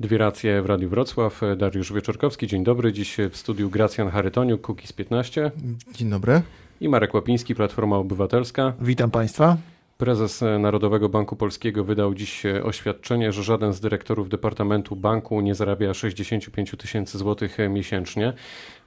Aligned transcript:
Dwie 0.00 0.18
racje 0.18 0.62
w 0.62 0.66
Radiu 0.66 0.88
Wrocław. 0.88 1.40
Dariusz 1.56 1.92
Wieczorkowski, 1.92 2.46
dzień 2.46 2.64
dobry. 2.64 2.92
Dziś 2.92 3.16
w 3.30 3.36
studiu 3.36 3.70
Gracjan 3.70 4.10
Charytoniuk, 4.10 4.60
Kukiz 4.60 4.92
15. 4.92 5.50
Dzień 5.92 6.10
dobry. 6.10 6.42
I 6.80 6.88
Marek 6.88 7.14
Łapiński, 7.14 7.54
Platforma 7.54 7.96
Obywatelska. 7.96 8.72
Witam 8.80 9.10
Państwa. 9.10 9.56
Prezes 9.98 10.44
Narodowego 10.58 11.08
Banku 11.08 11.36
Polskiego 11.36 11.84
wydał 11.84 12.14
dziś 12.14 12.42
oświadczenie, 12.64 13.32
że 13.32 13.42
żaden 13.42 13.72
z 13.72 13.80
dyrektorów 13.80 14.28
Departamentu 14.28 14.96
Banku 14.96 15.40
nie 15.40 15.54
zarabia 15.54 15.94
65 15.94 16.74
tysięcy 16.78 17.18
złotych 17.18 17.56
miesięcznie. 17.70 18.32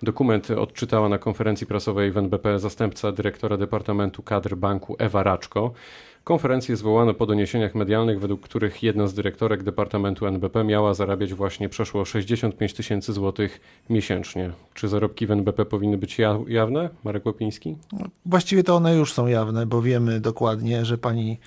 Dokument 0.04 0.52
odczytała 0.52 1.09
na 1.09 1.18
konferencji 1.18 1.68
prasowej 1.68 2.12
w 2.12 2.18
NBP 2.18 2.59
zastępca 2.59 3.12
dyrektora 3.12 3.57
Departamentu 3.57 4.23
Kadr 4.23 4.55
Banku 4.55 4.96
Ewa 5.00 5.23
Raczko. 5.23 5.73
Konferencję 6.23 6.75
zwołano 6.75 7.13
po 7.13 7.25
doniesieniach 7.25 7.75
medialnych, 7.75 8.19
według 8.19 8.41
których 8.41 8.83
jedna 8.83 9.07
z 9.07 9.13
dyrektorek 9.13 9.63
Departamentu 9.63 10.25
NBP 10.25 10.63
miała 10.63 10.93
zarabiać 10.93 11.33
właśnie 11.33 11.69
przeszło 11.69 12.05
65 12.05 12.73
tysięcy 12.73 13.13
złotych 13.13 13.61
miesięcznie. 13.89 14.51
Czy 14.73 14.87
zarobki 14.87 15.27
w 15.27 15.32
NBP 15.32 15.65
powinny 15.65 15.97
być 15.97 16.18
jawne, 16.47 16.89
Marek 17.04 17.25
Łopiński? 17.25 17.77
Właściwie 18.25 18.63
to 18.63 18.75
one 18.75 18.96
już 18.96 19.13
są 19.13 19.27
jawne, 19.27 19.65
bo 19.65 19.82
wiemy 19.82 20.19
dokładnie, 20.19 20.86
że 20.86 20.97
pani 20.97 21.39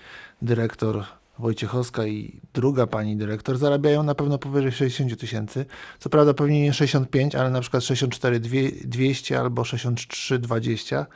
dyrektor 0.43 1.05
Wojciechowska 1.39 2.07
i 2.07 2.41
druga 2.55 2.87
pani 2.87 3.17
dyrektor 3.17 3.59
zarabiają 3.59 4.03
na 4.03 4.15
pewno 4.15 4.39
powyżej 4.39 4.73
60 4.73 5.21
tysięcy. 5.21 5.67
Co 5.99 6.11
prawda 6.11 6.35
pewnie 6.35 6.63
nie 6.63 6.73
65, 6.73 7.35
ale 7.35 7.51
na 7.51 7.61
przykład 7.61 7.85
64 7.85 8.41
200 8.85 9.41
albo 9.41 9.65
63 9.65 10.39
20. 10.39 11.07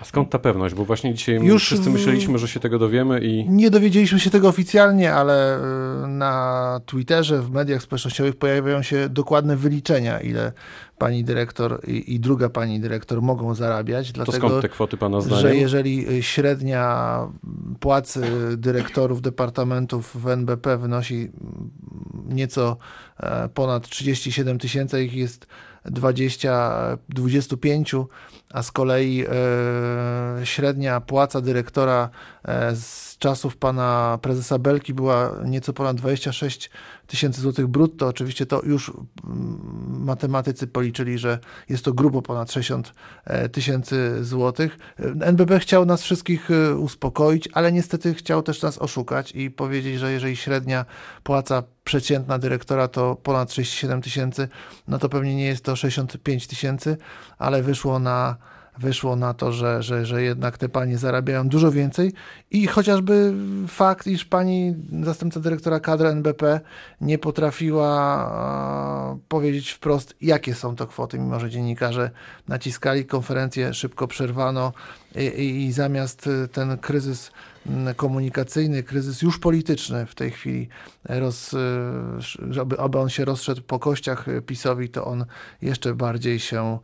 A 0.00 0.04
skąd 0.04 0.30
ta 0.30 0.38
pewność? 0.38 0.74
Bo 0.74 0.84
właśnie 0.84 1.14
dzisiaj 1.14 1.34
Już 1.34 1.64
wszyscy 1.64 1.90
myśleliśmy, 1.90 2.38
że 2.38 2.48
się 2.48 2.60
tego 2.60 2.78
dowiemy 2.78 3.20
i. 3.20 3.48
Nie 3.48 3.70
dowiedzieliśmy 3.70 4.20
się 4.20 4.30
tego 4.30 4.48
oficjalnie, 4.48 5.14
ale 5.14 5.58
y, 6.04 6.06
na 6.06 6.80
Twitterze, 6.86 7.42
w 7.42 7.50
mediach 7.50 7.82
społecznościowych 7.82 8.36
pojawiają 8.36 8.82
się 8.82 9.08
dokładne 9.08 9.56
wyliczenia, 9.56 10.20
ile 10.20 10.52
pani 11.00 11.24
dyrektor 11.24 11.80
i, 11.86 12.14
i 12.14 12.20
druga 12.20 12.48
pani 12.48 12.80
dyrektor 12.80 13.22
mogą 13.22 13.54
zarabiać. 13.54 14.12
Dlatego, 14.12 14.38
to 14.38 14.48
skąd 14.48 14.62
te 14.62 14.68
kwoty 14.68 14.96
pana 14.96 15.20
zdaniem? 15.20 15.42
Że 15.42 15.56
jeżeli 15.56 16.10
y, 16.18 16.22
średnia 16.22 17.18
płacy 17.80 18.22
dyrektorów 18.56 19.22
departamentów 19.22 20.22
w 20.22 20.28
NBP 20.28 20.78
wynosi 20.78 21.14
mm, 21.14 21.70
nieco 22.36 22.76
e, 23.20 23.48
ponad 23.48 23.88
37 23.88 24.58
tysięcy, 24.58 25.04
ich 25.04 25.14
jest 25.14 25.46
20, 25.84 26.98
25, 27.08 27.94
a 28.52 28.62
z 28.62 28.72
kolei 28.72 29.24
e, 29.24 29.26
średnia 30.46 31.00
płaca 31.00 31.40
dyrektora 31.40 32.10
e, 32.44 32.76
z 32.76 33.18
czasów 33.18 33.56
pana 33.56 34.18
prezesa 34.22 34.58
Belki 34.58 34.94
była 34.94 35.36
nieco 35.44 35.72
ponad 35.72 35.96
26 35.96 36.70
tysięcy 37.10 37.40
złotych 37.40 37.66
brutto. 37.66 38.06
Oczywiście 38.06 38.46
to 38.46 38.62
już 38.62 38.92
mm, 39.24 40.04
matematycy 40.04 40.66
policzyli, 40.66 41.18
że 41.18 41.38
jest 41.68 41.84
to 41.84 41.92
grubo 41.92 42.22
ponad 42.22 42.52
60 42.52 42.92
e, 43.24 43.48
tysięcy 43.48 44.24
złotych. 44.24 44.78
NBP 45.20 45.60
chciał 45.60 45.86
nas 45.86 46.02
wszystkich 46.02 46.50
e, 46.50 46.76
uspokoić, 46.76 47.48
ale 47.52 47.72
niestety 47.72 48.14
chciał 48.14 48.42
też 48.42 48.62
nas 48.62 48.78
oszukać 48.78 49.32
i 49.32 49.50
powiedzieć, 49.50 49.98
że 49.98 50.12
jeżeli 50.12 50.36
średnia 50.36 50.84
płaca 51.22 51.62
przeciętna 51.84 52.38
dyrektora 52.38 52.88
to 52.88 53.16
ponad 53.16 53.52
67 53.52 54.02
tysięcy, 54.02 54.48
no 54.88 54.98
to 54.98 55.08
pewnie 55.08 55.36
nie 55.36 55.46
jest 55.46 55.64
to 55.64 55.76
65 55.76 56.46
tysięcy, 56.46 56.96
ale 57.38 57.62
wyszło 57.62 57.98
na 57.98 58.36
wyszło 58.78 59.16
na 59.16 59.34
to, 59.34 59.52
że, 59.52 59.82
że, 59.82 60.06
że 60.06 60.22
jednak 60.22 60.58
te 60.58 60.68
panie 60.68 60.98
zarabiają 60.98 61.48
dużo 61.48 61.70
więcej. 61.70 62.12
I 62.50 62.66
chociażby 62.66 63.32
fakt, 63.68 64.06
iż 64.06 64.24
pani 64.24 64.74
zastępca 65.02 65.40
dyrektora 65.40 65.80
kadry 65.80 66.08
NBP 66.08 66.60
nie 67.00 67.18
potrafiła 67.18 67.90
powiedzieć 69.28 69.70
wprost, 69.70 70.14
jakie 70.20 70.54
są 70.54 70.76
to 70.76 70.86
kwoty, 70.86 71.18
mimo 71.18 71.40
że 71.40 71.50
dziennikarze 71.50 72.10
naciskali, 72.48 73.04
konferencję 73.04 73.74
szybko 73.74 74.08
przerwano 74.08 74.72
i, 75.16 75.64
i, 75.66 75.72
zamiast 75.72 76.28
ten 76.52 76.78
kryzys 76.78 77.32
komunikacyjny, 77.96 78.82
kryzys 78.82 79.22
już 79.22 79.38
polityczny 79.38 80.06
w 80.06 80.14
tej 80.14 80.30
chwili, 80.30 80.68
roz, 81.04 81.56
żeby, 82.50 82.78
aby 82.78 82.98
on 82.98 83.08
się 83.08 83.24
rozszedł 83.24 83.62
po 83.62 83.78
kościach 83.78 84.26
PiSowi, 84.46 84.88
to 84.88 85.04
on 85.04 85.24
jeszcze 85.62 85.94
bardziej 85.94 86.38
się 86.38 86.78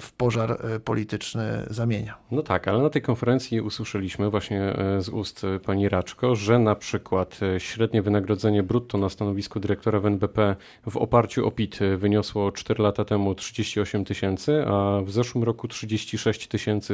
w 0.00 0.12
pożar 0.12 0.58
polityczny 0.84 1.66
zamienia. 1.70 2.18
No 2.30 2.42
tak, 2.42 2.68
ale 2.68 2.82
na 2.82 2.90
tej 2.90 3.02
konferencji 3.02 3.60
usłyszeliśmy 3.60 4.30
właśnie 4.30 4.60
e, 4.60 5.00
z 5.02 5.08
ust 5.08 5.42
pani 5.64 5.88
Raczko, 5.88 6.36
że 6.36 6.58
na 6.58 6.74
przykład 6.74 7.40
e, 7.42 7.60
średnie 7.60 8.02
wynagrodzenie 8.02 8.62
brutto 8.62 8.98
na 8.98 9.08
stanowisku 9.08 9.60
dyrektora 9.60 10.00
w 10.00 10.06
NBP 10.06 10.56
w 10.90 10.96
oparciu 10.96 11.46
o 11.46 11.50
PIT 11.50 11.78
wyniosło 11.96 12.52
4 12.52 12.82
lata 12.82 13.04
temu 13.04 13.34
38 13.34 14.04
tysięcy, 14.04 14.64
a 14.66 15.00
w 15.04 15.10
zeszłym 15.10 15.44
roku 15.44 15.68
36 15.68 16.48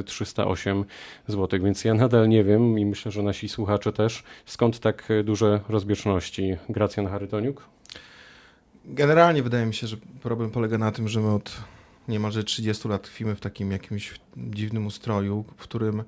308 0.04 0.77
zł, 1.26 1.60
więc 1.62 1.84
ja 1.84 1.94
nadal 1.94 2.28
nie 2.28 2.44
wiem 2.44 2.78
i 2.78 2.86
myślę, 2.86 3.12
że 3.12 3.22
nasi 3.22 3.48
słuchacze 3.48 3.92
też, 3.92 4.22
skąd 4.46 4.80
tak 4.80 5.08
duże 5.24 5.60
rozbieżności? 5.68 6.56
Gracjan 6.68 7.06
Charytoniuk? 7.06 7.68
Generalnie 8.84 9.42
wydaje 9.42 9.66
mi 9.66 9.74
się, 9.74 9.86
że 9.86 9.96
problem 10.22 10.50
polega 10.50 10.78
na 10.78 10.92
tym, 10.92 11.08
że 11.08 11.20
my 11.20 11.30
od 11.30 11.56
niemalże 12.08 12.44
30 12.44 12.88
lat 12.88 13.02
tkwimy 13.02 13.34
w 13.34 13.40
takim 13.40 13.72
jakimś 13.72 14.20
dziwnym 14.36 14.86
ustroju, 14.86 15.44
w 15.56 15.62
którym 15.62 16.02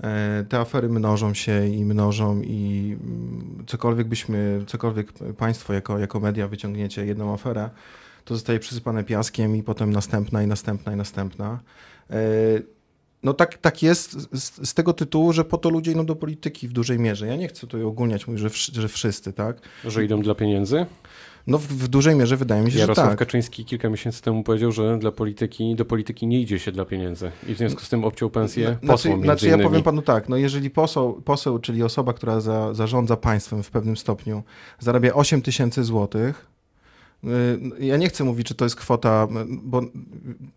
e, 0.00 0.44
te 0.48 0.58
afery 0.58 0.88
mnożą 0.88 1.34
się 1.34 1.66
i 1.66 1.84
mnożą 1.84 2.40
i 2.42 2.96
mm, 3.02 3.64
cokolwiek 3.66 4.08
byśmy, 4.08 4.64
cokolwiek 4.66 5.12
państwo 5.38 5.72
jako, 5.72 5.98
jako 5.98 6.20
media 6.20 6.48
wyciągniecie 6.48 7.06
jedną 7.06 7.34
aferę, 7.34 7.70
to 8.24 8.34
zostaje 8.34 8.58
przysypane 8.58 9.04
piaskiem 9.04 9.56
i 9.56 9.62
potem 9.62 9.92
następna 9.92 10.42
i 10.42 10.46
następna 10.46 10.92
i 10.92 10.96
następna. 10.96 11.60
No 13.22 13.34
tak, 13.34 13.58
tak 13.58 13.82
jest 13.82 14.12
z, 14.32 14.68
z, 14.68 14.74
tego 14.74 14.92
tytułu, 14.92 15.32
że 15.32 15.44
po 15.44 15.58
to 15.58 15.70
ludzie 15.70 15.92
idą 15.92 16.06
do 16.06 16.16
polityki 16.16 16.68
w 16.68 16.72
dużej 16.72 16.98
mierze. 16.98 17.26
Ja 17.26 17.36
nie 17.36 17.48
chcę 17.48 17.60
tutaj 17.60 17.82
ogólniać, 17.82 18.26
mówić, 18.26 18.42
że, 18.42 18.80
że 18.80 18.88
wszyscy, 18.88 19.32
tak? 19.32 19.60
Że 19.84 20.04
idą 20.04 20.22
dla 20.22 20.34
pieniędzy? 20.34 20.86
No 21.46 21.58
w, 21.58 21.66
w 21.66 21.88
dużej 21.88 22.16
mierze 22.16 22.36
wydaje 22.36 22.62
mi 22.62 22.72
się, 22.72 22.78
Jarosław 22.78 23.06
że 23.06 23.10
tak. 23.10 23.18
Kaczyński 23.18 23.64
kilka 23.64 23.88
miesięcy 23.88 24.22
temu 24.22 24.42
powiedział, 24.42 24.72
że 24.72 24.98
dla 24.98 25.12
polityki, 25.12 25.74
do 25.74 25.84
polityki 25.84 26.26
nie 26.26 26.40
idzie 26.40 26.58
się 26.58 26.72
dla 26.72 26.84
pieniędzy 26.84 27.30
i 27.48 27.54
w 27.54 27.58
związku 27.58 27.80
z 27.80 27.88
tym 27.88 28.04
obciął 28.04 28.30
pensję 28.30 28.76
posłom 28.86 29.22
Znaczy, 29.22 29.24
znaczy 29.24 29.48
ja 29.48 29.68
powiem 29.68 29.82
panu 29.82 30.02
tak, 30.02 30.28
no 30.28 30.36
jeżeli 30.36 30.70
poseł, 30.70 31.22
poseł 31.24 31.58
czyli 31.58 31.82
osoba, 31.82 32.12
która 32.12 32.40
za, 32.40 32.74
zarządza 32.74 33.16
państwem 33.16 33.62
w 33.62 33.70
pewnym 33.70 33.96
stopniu 33.96 34.42
zarabia 34.78 35.14
8 35.14 35.42
tysięcy 35.42 35.84
złotych, 35.84 36.49
ja 37.80 37.96
nie 37.96 38.08
chcę 38.08 38.24
mówić, 38.24 38.46
czy 38.46 38.54
to 38.54 38.64
jest 38.64 38.76
kwota, 38.76 39.28
bo 39.48 39.82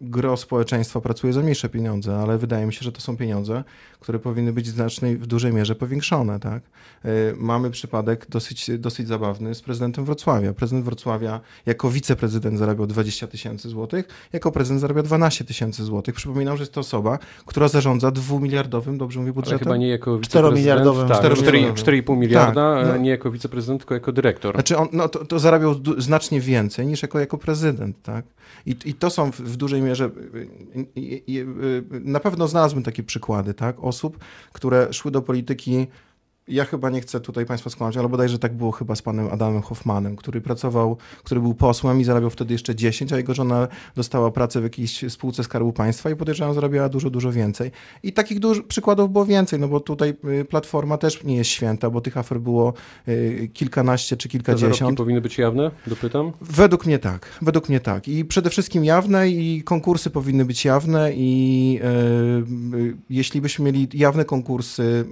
gro 0.02 0.38
społeczeństwa 0.38 1.02
pracuje 1.02 1.34
za 1.34 1.42
mniejsze 1.42 1.70
pieniądze, 1.70 2.16
ale 2.16 2.38
wydaje 2.38 2.66
mi 2.66 2.74
się, 2.74 2.84
że 2.84 2.92
to 2.92 3.02
są 3.02 3.18
pieniądze, 3.18 3.64
które 4.00 4.20
powinny 4.20 4.54
być 4.54 4.66
w 4.66 4.74
znacznej, 4.74 5.18
w 5.18 5.28
dużej 5.28 5.54
mierze 5.54 5.76
powiększone. 5.76 6.40
Tak? 6.40 6.64
Y, 7.06 7.34
mamy 7.38 7.72
przypadek 7.72 8.26
dosyć, 8.30 8.72
dosyć 8.78 9.08
zabawny 9.08 9.56
z 9.56 9.62
prezydentem 9.62 10.06
Wrocławia. 10.06 10.54
Prezydent 10.54 10.86
Wrocławia 10.86 11.40
jako 11.66 11.90
wiceprezydent 11.90 12.60
zarabiał 12.60 12.88
20 12.88 13.28
tysięcy 13.28 13.70
złotych, 13.70 14.08
jako 14.34 14.52
prezydent 14.52 14.82
zarabia 14.82 15.04
12 15.04 15.46
tysięcy 15.46 15.84
złotych. 15.84 16.16
Przypominam, 16.16 16.58
że 16.58 16.62
jest 16.62 16.74
to 16.74 16.82
osoba, 16.82 17.20
która 17.46 17.68
zarządza 17.68 18.12
dwumiliardowym, 18.12 18.98
dobrze 18.98 19.20
mówię, 19.20 19.34
budżetem? 19.34 19.58
Ale 19.58 19.64
chyba 19.64 19.78
nie 19.78 19.88
jako 19.88 20.20
wiceprezydent. 20.20 20.56
4-miliardowym. 20.56 21.08
Tak, 21.08 21.24
4,5 21.24 22.18
miliarda, 22.18 22.76
tak, 22.76 22.88
no. 22.88 22.98
nie 22.98 23.10
jako 23.10 23.32
wiceprezydent, 23.32 23.82
tylko 23.82 23.94
jako 23.94 24.12
dyrektor. 24.12 24.56
Znaczy 24.56 24.78
on 24.78 24.88
no, 24.92 25.10
to, 25.10 25.26
to 25.26 25.40
zarabiał 25.40 25.76
znacznie 25.98 26.42
więcej 26.42 26.53
więcej 26.54 26.88
niż 26.88 27.02
jako, 27.02 27.20
jako 27.20 27.38
prezydent. 27.38 28.02
Tak? 28.02 28.26
I, 28.66 28.76
I 28.86 28.94
to 28.94 29.10
są 29.10 29.32
w, 29.32 29.58
dużej 29.58 29.82
mierze, 29.82 30.10
na 31.90 32.20
pewno 32.20 32.48
znalazłbym 32.48 32.84
takie 32.84 33.04
przykłady 33.04 33.54
tak? 33.54 33.76
osób, 33.80 34.18
które 34.54 34.94
szły 34.94 35.12
do 35.12 35.22
polityki 35.22 35.88
ja 36.48 36.66
chyba 36.66 36.90
nie 36.90 37.02
chcę 37.02 37.20
tutaj 37.20 37.46
Państwa 37.46 37.70
skłamać, 37.70 37.98
ale 37.98 38.10
bodajże 38.10 38.40
tak 38.40 38.54
było 38.54 38.72
chyba 38.72 38.96
z 38.96 39.02
panem 39.02 39.28
Adamem 39.32 39.62
Hoffmanem, 39.62 40.16
który 40.16 40.42
pracował, 40.42 40.98
który 41.24 41.42
był 41.42 41.54
posłem 41.54 42.02
i 42.02 42.04
zarabiał 42.04 42.30
wtedy 42.30 42.54
jeszcze 42.54 42.76
10, 42.76 43.14
a 43.14 43.18
jego 43.18 43.34
żona 43.34 43.68
dostała 43.96 44.32
pracę 44.32 44.60
w 44.60 44.64
jakiejś 44.64 45.12
spółce 45.12 45.44
Skarbu 45.44 45.74
Państwa 45.74 46.10
i 46.10 46.16
podejrzewam, 46.16 46.54
zarabiała 46.54 46.90
dużo, 46.90 47.10
dużo 47.10 47.32
więcej. 47.32 47.72
I 48.04 48.14
takich 48.14 48.40
duż, 48.40 48.62
przykładów 48.62 49.12
było 49.12 49.26
więcej, 49.26 49.60
no 49.60 49.68
bo 49.68 49.80
tutaj 49.80 50.14
y, 50.42 50.46
Platforma 50.46 50.98
też 50.98 51.24
nie 51.24 51.36
jest 51.36 51.50
święta, 51.50 51.90
bo 51.90 52.02
tych 52.02 52.18
afer 52.18 52.40
było 52.40 52.74
y, 53.08 53.50
kilkanaście 53.54 54.18
czy 54.18 54.30
kilkadziesiąt. 54.30 54.98
Te 54.98 55.04
powinny 55.04 55.22
być 55.22 55.38
jawne, 55.38 55.72
dopytam? 55.88 56.32
Według 56.42 56.86
mnie 56.86 57.00
tak, 57.00 57.28
według 57.42 57.70
mnie 57.70 57.80
tak. 57.80 58.08
I 58.08 58.26
przede 58.26 58.50
wszystkim 58.50 58.86
jawne 58.86 59.30
i 59.30 59.64
konkursy 59.64 60.10
powinny 60.10 60.46
być 60.46 60.66
jawne 60.66 61.12
i 61.14 61.80
y, 62.80 62.98
jeśli 63.10 63.42
byśmy 63.42 63.66
mieli 63.66 63.88
jawne 63.94 64.26
konkursy, 64.26 65.06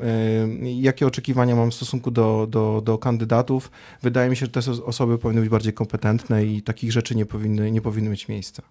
jakie 0.63 1.07
oczekiwania 1.07 1.20
oczekiwania 1.21 1.55
mam 1.55 1.71
w 1.71 1.73
stosunku 1.73 2.11
do, 2.11 2.47
do, 2.49 2.81
do 2.85 2.97
kandydatów. 2.97 3.71
Wydaje 4.01 4.29
mi 4.29 4.35
się, 4.35 4.45
że 4.45 4.51
te 4.51 4.71
osoby 4.85 5.17
powinny 5.17 5.41
być 5.41 5.49
bardziej 5.49 5.73
kompetentne 5.73 6.45
i 6.45 6.61
takich 6.61 6.91
rzeczy 6.91 7.15
nie 7.15 7.25
powinny, 7.25 7.71
nie 7.71 7.81
powinny 7.81 8.09
mieć 8.09 8.27
miejsca. 8.27 8.63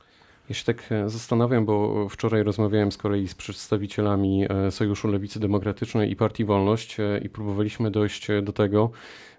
Ja 0.49 0.55
się 0.55 0.65
tak 0.65 0.93
e, 0.93 1.09
zastanawiam, 1.09 1.65
bo 1.65 2.09
wczoraj 2.09 2.43
rozmawiałem 2.43 2.93
z 2.93 2.97
kolei 2.97 3.29
z 3.29 3.35
przedstawicielami 3.35 4.47
e, 4.49 4.71
Sojuszu 4.71 5.09
Lewicy 5.09 5.41
Demokratycznej 5.41 6.11
i 6.11 6.17
Partii 6.17 6.45
Wolność 6.45 7.01
e, 7.01 7.21
i 7.25 7.29
próbowaliśmy 7.29 7.91
dojść 7.91 8.29
do 8.43 8.53
tego, 8.53 8.91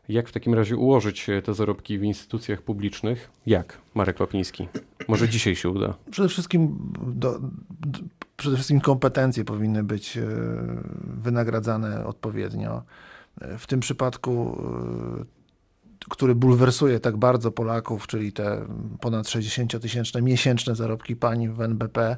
Jak 0.09 0.29
w 0.29 0.31
takim 0.31 0.53
razie 0.53 0.77
ułożyć 0.77 1.27
te 1.43 1.53
zarobki 1.53 1.97
w 1.97 2.03
instytucjach 2.03 2.61
publicznych? 2.61 3.29
Jak, 3.45 3.77
Marek 3.95 4.19
Łapiński? 4.19 4.67
Może 5.07 5.29
dzisiaj 5.29 5.55
się 5.55 5.69
uda? 5.69 5.93
Przede 6.11 6.29
wszystkim, 6.29 6.77
do, 7.07 7.39
do, 7.39 7.99
przede 8.41 8.55
wszystkim 8.55 8.81
kompetencje 8.81 9.45
powinny 9.45 9.83
być 9.83 10.17
e, 10.17 10.25
wynagradzane 11.03 12.05
odpowiednio. 12.05 12.83
E, 13.41 13.57
w 13.57 13.67
tym 13.67 13.79
przypadku, 13.79 14.61
e, 15.21 15.25
który 16.09 16.35
bulwersuje 16.35 16.99
tak 16.99 17.17
bardzo 17.17 17.51
Polaków, 17.51 18.07
czyli 18.07 18.33
te 18.33 18.67
ponad 19.01 19.25
60-tysięczne 19.25 20.21
miesięczne 20.21 20.75
zarobki 20.75 21.15
pani 21.15 21.49
w 21.49 21.61
NBP, 21.61 22.17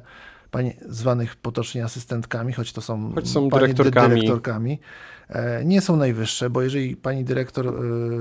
pań 0.54 0.72
zwanych 0.88 1.36
potocznie 1.36 1.84
asystentkami, 1.84 2.52
choć 2.52 2.72
to 2.72 2.80
są, 2.80 3.12
choć 3.14 3.28
są 3.28 3.48
dyrektorkami. 3.48 4.14
dyrektorkami, 4.14 4.78
e, 5.28 5.64
nie 5.64 5.80
są 5.80 5.96
najwyższe, 5.96 6.50
bo 6.50 6.62
jeżeli 6.62 6.96
pani 6.96 7.24
dyrektor 7.24 7.66
e, 7.66 7.72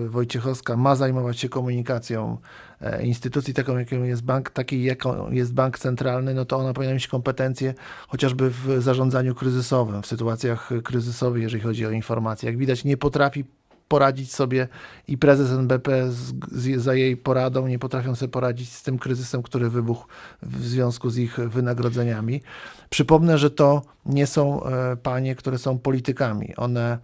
Wojciechowska 0.10 0.78
ma 0.78 0.96
zajmować 0.96 1.40
się 1.40 1.50
komunikacją 1.50 2.38
e, 2.82 3.06
instytucji 3.06 3.54
taką, 3.54 3.78
jaką 3.78 4.04
jest 4.04 4.24
bank, 4.24 4.50
takiej 4.50 4.84
jaką 4.84 5.32
jest 5.32 5.54
bank 5.54 5.80
centralny, 5.80 6.34
no 6.34 6.46
to 6.46 6.58
ona 6.58 6.74
powinna 6.74 6.94
mieć 6.94 7.08
kompetencje 7.08 7.74
chociażby 8.08 8.50
w 8.50 8.82
zarządzaniu 8.82 9.36
kryzysowym, 9.36 10.02
w 10.02 10.08
sytuacjach 10.08 10.70
kryzysowych, 10.84 11.44
jeżeli 11.44 11.64
chodzi 11.64 11.86
o 11.86 11.92
informacje. 11.92 12.50
Jak 12.50 12.58
widać, 12.58 12.84
nie 12.84 12.98
potrafi 12.98 13.46
poradzić 13.94 14.34
sobie 14.34 14.68
i 15.08 15.18
prezes 15.18 15.52
NBP 15.52 16.12
z, 16.12 16.34
z, 16.52 16.82
za 16.82 16.96
jej 16.96 17.18
poradą 17.18 17.68
nie 17.68 17.80
potrafią 17.80 18.16
sobie 18.16 18.30
poradzić 18.32 18.72
z 18.74 18.84
tym 18.84 19.00
kryzysem, 19.00 19.44
który 19.44 19.70
wybuchł 19.70 20.08
w 20.42 20.66
związku 20.66 21.10
z 21.10 21.18
ich 21.18 21.40
wynagrodzeniami. 21.40 22.42
Przypomnę, 22.90 23.38
że 23.38 23.50
to 23.50 23.82
nie 24.06 24.28
są 24.28 24.64
e, 24.64 24.98
panie, 24.98 25.36
które 25.36 25.58
są 25.58 25.80
politykami. 25.80 26.56
One 26.56 26.98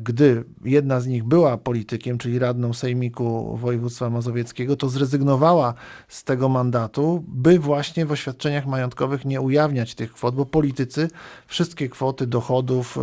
gdy 0.00 0.44
jedna 0.64 1.00
z 1.00 1.06
nich 1.06 1.24
była 1.24 1.58
politykiem, 1.58 2.18
czyli 2.18 2.38
radną 2.38 2.72
Sejmiku 2.72 3.56
Województwa 3.56 4.10
Mazowieckiego, 4.10 4.76
to 4.76 4.88
zrezygnowała 4.88 5.74
z 6.08 6.24
tego 6.24 6.48
mandatu, 6.48 7.24
by 7.28 7.58
właśnie 7.58 8.06
w 8.06 8.12
oświadczeniach 8.12 8.66
majątkowych 8.66 9.24
nie 9.24 9.40
ujawniać 9.40 9.94
tych 9.94 10.12
kwot, 10.12 10.34
bo 10.34 10.46
politycy 10.46 11.08
wszystkie 11.46 11.88
kwoty 11.88 12.26
dochodów 12.26 12.98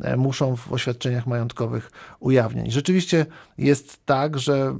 e, 0.00 0.10
e, 0.10 0.16
muszą 0.16 0.56
w 0.56 0.72
oświadczeniach 0.72 1.26
majątkowych 1.26 1.90
ujawniać. 2.20 2.72
Rzeczywiście 2.72 3.26
jest 3.58 4.06
tak, 4.06 4.38
że 4.38 4.74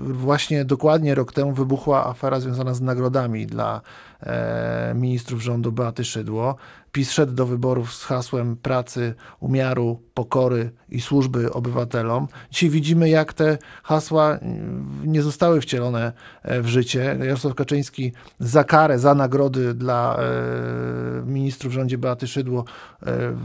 właśnie 0.00 0.64
dokładnie 0.64 1.14
rok 1.14 1.32
temu 1.32 1.52
wybuchła 1.52 2.06
afera 2.06 2.40
związana 2.40 2.74
z 2.74 2.80
nagrodami 2.80 3.46
dla 3.46 3.80
ministrów 4.94 5.42
rządu 5.42 5.72
Beaty 5.72 6.04
Szydło. 6.04 6.56
PiS 6.96 7.12
szedł 7.12 7.32
do 7.32 7.46
wyborów 7.46 7.94
z 7.94 8.04
hasłem 8.04 8.56
pracy, 8.56 9.14
umiaru, 9.40 10.02
pokory 10.14 10.70
i 10.88 11.00
służby 11.00 11.52
obywatelom. 11.52 12.28
Dzisiaj 12.50 12.70
widzimy, 12.70 13.08
jak 13.08 13.32
te 13.32 13.58
hasła 13.82 14.38
mm, 14.38 15.02
nie 15.04 15.22
zostały 15.22 15.60
wcielone 15.60 16.12
e, 16.42 16.62
w 16.62 16.66
życie. 16.66 17.18
Jarosław 17.20 17.54
Kaczyński 17.54 18.12
za 18.38 18.64
karę, 18.64 18.98
za 18.98 19.14
nagrody 19.14 19.74
dla 19.74 20.16
e, 20.16 20.22
ministrów 21.26 21.72
w 21.72 21.74
rządzie 21.74 21.98
Beaty 21.98 22.26
Szydło 22.26 22.64
e, 23.02 23.36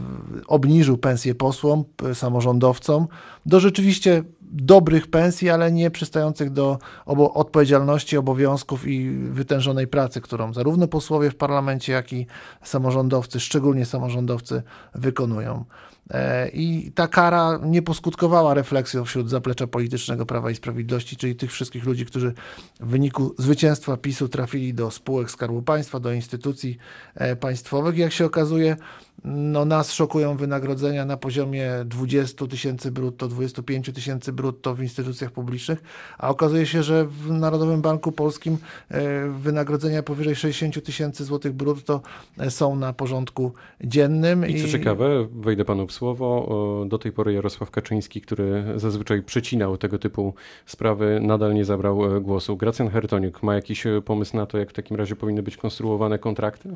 obniżył 0.46 0.98
pensję 0.98 1.34
posłom, 1.34 1.84
samorządowcom 2.14 3.06
do 3.46 3.60
rzeczywiście 3.60 4.22
dobrych 4.52 5.06
pensji, 5.06 5.50
ale 5.50 5.72
nie 5.72 5.90
przystających 5.90 6.50
do 6.50 6.78
obo 7.06 7.34
odpowiedzialności, 7.34 8.16
obowiązków 8.16 8.86
i 8.86 9.10
wytężonej 9.10 9.86
pracy, 9.86 10.20
którą 10.20 10.54
zarówno 10.54 10.88
posłowie 10.88 11.30
w 11.30 11.36
parlamencie, 11.36 11.92
jak 11.92 12.12
i 12.12 12.26
samorządowcy, 12.62 13.40
szczególnie 13.40 13.86
samorządowcy, 13.86 14.62
wykonują. 14.94 15.64
E, 16.10 16.48
I 16.48 16.92
ta 16.94 17.08
kara 17.08 17.60
nie 17.62 17.82
poskutkowała 17.82 18.54
refleksją 18.54 19.04
wśród 19.04 19.30
zaplecza 19.30 19.66
politycznego 19.66 20.26
Prawa 20.26 20.50
i 20.50 20.54
Sprawiedliwości, 20.54 21.16
czyli 21.16 21.36
tych 21.36 21.52
wszystkich 21.52 21.84
ludzi, 21.84 22.06
którzy 22.06 22.34
w 22.80 22.86
wyniku 22.86 23.34
zwycięstwa 23.38 23.96
PiSu 23.96 24.28
trafili 24.28 24.74
do 24.74 24.90
spółek 24.90 25.30
Skarbu 25.30 25.62
Państwa, 25.62 26.00
do 26.00 26.12
instytucji 26.12 26.78
e, 27.14 27.36
państwowych. 27.36 27.98
Jak 27.98 28.12
się 28.12 28.24
okazuje, 28.24 28.76
no 29.24 29.64
nas 29.64 29.92
szokują 29.92 30.36
wynagrodzenia 30.36 31.04
na 31.04 31.16
poziomie 31.16 31.70
20 31.84 32.46
tysięcy 32.46 32.92
brutto, 32.92 33.28
25 33.28 33.90
tysięcy 33.94 34.32
brutto 34.32 34.74
w 34.74 34.82
instytucjach 34.82 35.30
publicznych, 35.30 35.82
a 36.18 36.28
okazuje 36.28 36.66
się, 36.66 36.82
że 36.82 37.06
w 37.06 37.30
Narodowym 37.30 37.82
Banku 37.82 38.12
Polskim 38.12 38.58
e, 38.90 39.28
wynagrodzenia 39.28 40.02
powyżej 40.02 40.34
60 40.34 40.84
tysięcy 40.84 41.24
złotych 41.24 41.52
brutto 41.52 42.00
są 42.48 42.76
na 42.76 42.92
porządku 42.92 43.52
dziennym. 43.84 44.48
I 44.48 44.60
co 44.60 44.66
I... 44.66 44.70
ciekawe, 44.70 45.26
wejdę 45.40 45.64
panu 45.64 45.86
w 45.86 45.92
słowo. 45.92 46.48
Do 46.88 46.98
tej 46.98 47.12
pory 47.12 47.32
Jarosław 47.32 47.70
Kaczyński, 47.70 48.20
który 48.20 48.64
zazwyczaj 48.76 49.22
przecinał 49.22 49.76
tego 49.78 49.98
typu 49.98 50.34
sprawy, 50.66 51.20
nadal 51.22 51.54
nie 51.54 51.64
zabrał 51.64 52.16
e, 52.16 52.20
głosu. 52.20 52.56
Gracjan 52.56 52.90
Hertoniuk 52.90 53.42
ma 53.42 53.54
jakiś 53.54 53.86
e, 53.86 54.02
pomysł 54.02 54.36
na 54.36 54.46
to, 54.46 54.58
jak 54.58 54.70
w 54.70 54.72
takim 54.72 54.96
razie 54.96 55.16
powinny 55.16 55.42
być 55.42 55.56
konstruowane 55.56 56.18
kontrakty? 56.18 56.74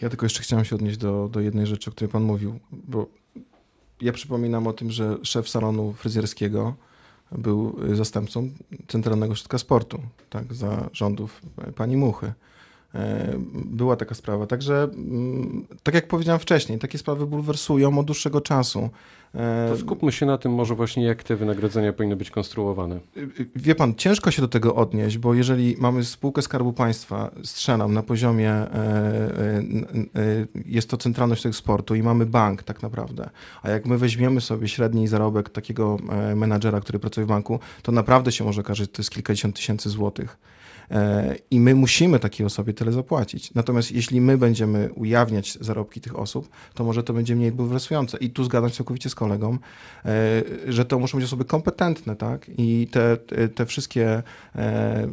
Ja 0.00 0.08
tylko 0.08 0.26
jeszcze 0.26 0.42
chciałem 0.42 0.64
się 0.64 0.76
odnieść 0.76 0.96
do, 0.96 1.28
do 1.32 1.40
jednej 1.40 1.66
rzeczy, 1.66 1.90
o 1.90 1.92
której 1.92 2.12
pan 2.12 2.22
mówił, 2.22 2.58
bo 2.72 3.06
ja 4.00 4.12
przypominam 4.12 4.66
o 4.66 4.72
tym, 4.72 4.90
że 4.90 5.18
szef 5.22 5.48
salonu 5.48 5.92
fryzjerskiego 5.92 6.74
był 7.32 7.76
zastępcą 7.92 8.50
Centralnego 8.88 9.32
Ośrodka 9.32 9.58
Sportu, 9.58 10.00
tak, 10.30 10.54
za 10.54 10.90
rządów 10.92 11.42
pani 11.76 11.96
Muchy. 11.96 12.32
E, 12.94 13.32
była 13.54 13.96
taka 13.96 14.14
sprawa. 14.14 14.46
Także, 14.46 14.82
mm, 14.82 15.66
tak 15.82 15.94
jak 15.94 16.08
powiedziałem 16.08 16.40
wcześniej, 16.40 16.78
takie 16.78 16.98
sprawy 16.98 17.26
bulwersują 17.26 17.98
od 17.98 18.06
dłuższego 18.06 18.40
czasu. 18.40 18.90
E, 19.34 19.68
to 19.68 19.76
skupmy 19.76 20.12
się 20.12 20.26
na 20.26 20.38
tym 20.38 20.54
może 20.54 20.74
właśnie, 20.74 21.04
jak 21.04 21.22
te 21.22 21.36
wynagrodzenia 21.36 21.92
powinny 21.92 22.16
być 22.16 22.30
konstruowane. 22.30 23.00
Wie 23.56 23.74
pan, 23.74 23.94
ciężko 23.94 24.30
się 24.30 24.42
do 24.42 24.48
tego 24.48 24.74
odnieść, 24.74 25.18
bo 25.18 25.34
jeżeli 25.34 25.76
mamy 25.78 26.04
spółkę 26.04 26.42
Skarbu 26.42 26.72
Państwa, 26.72 27.30
strzelam, 27.44 27.94
na 27.94 28.02
poziomie, 28.02 28.50
e, 28.52 29.62
jest 30.66 30.90
to 30.90 30.96
centralność 30.96 31.42
tego 31.42 31.52
sportu 31.52 31.94
i 31.94 32.02
mamy 32.02 32.26
bank 32.26 32.62
tak 32.62 32.82
naprawdę, 32.82 33.30
a 33.62 33.70
jak 33.70 33.86
my 33.86 33.98
weźmiemy 33.98 34.40
sobie 34.40 34.68
średni 34.68 35.08
zarobek 35.08 35.50
takiego 35.50 35.96
menadżera, 36.36 36.80
który 36.80 36.98
pracuje 36.98 37.24
w 37.24 37.28
banku, 37.28 37.60
to 37.82 37.92
naprawdę 37.92 38.32
się 38.32 38.44
może 38.44 38.60
okazać, 38.60 38.78
że 38.78 38.86
to 38.86 39.02
jest 39.02 39.10
kilkadziesiąt 39.10 39.56
tysięcy 39.56 39.90
złotych. 39.90 40.38
I 41.50 41.60
my 41.60 41.74
musimy 41.74 42.18
takiej 42.18 42.46
osobie 42.46 42.74
tyle 42.74 42.92
zapłacić. 42.92 43.54
Natomiast 43.54 43.92
jeśli 43.92 44.20
my 44.20 44.38
będziemy 44.38 44.92
ujawniać 44.92 45.58
zarobki 45.60 46.00
tych 46.00 46.18
osób, 46.18 46.48
to 46.74 46.84
może 46.84 47.02
to 47.02 47.12
będzie 47.12 47.36
mniej 47.36 47.52
bulwersujące. 47.52 48.18
I 48.18 48.30
tu 48.30 48.44
zgadzam 48.44 48.70
się 48.70 48.76
całkowicie 48.76 49.10
z 49.10 49.14
kolegą, 49.14 49.58
e, 50.04 50.42
że 50.68 50.84
to 50.84 50.98
muszą 50.98 51.18
być 51.18 51.24
osoby 51.24 51.44
kompetentne, 51.44 52.16
tak? 52.16 52.46
I 52.58 52.88
te, 52.90 53.16
te 53.54 53.66
wszystkie 53.66 54.22
e, 54.56 55.06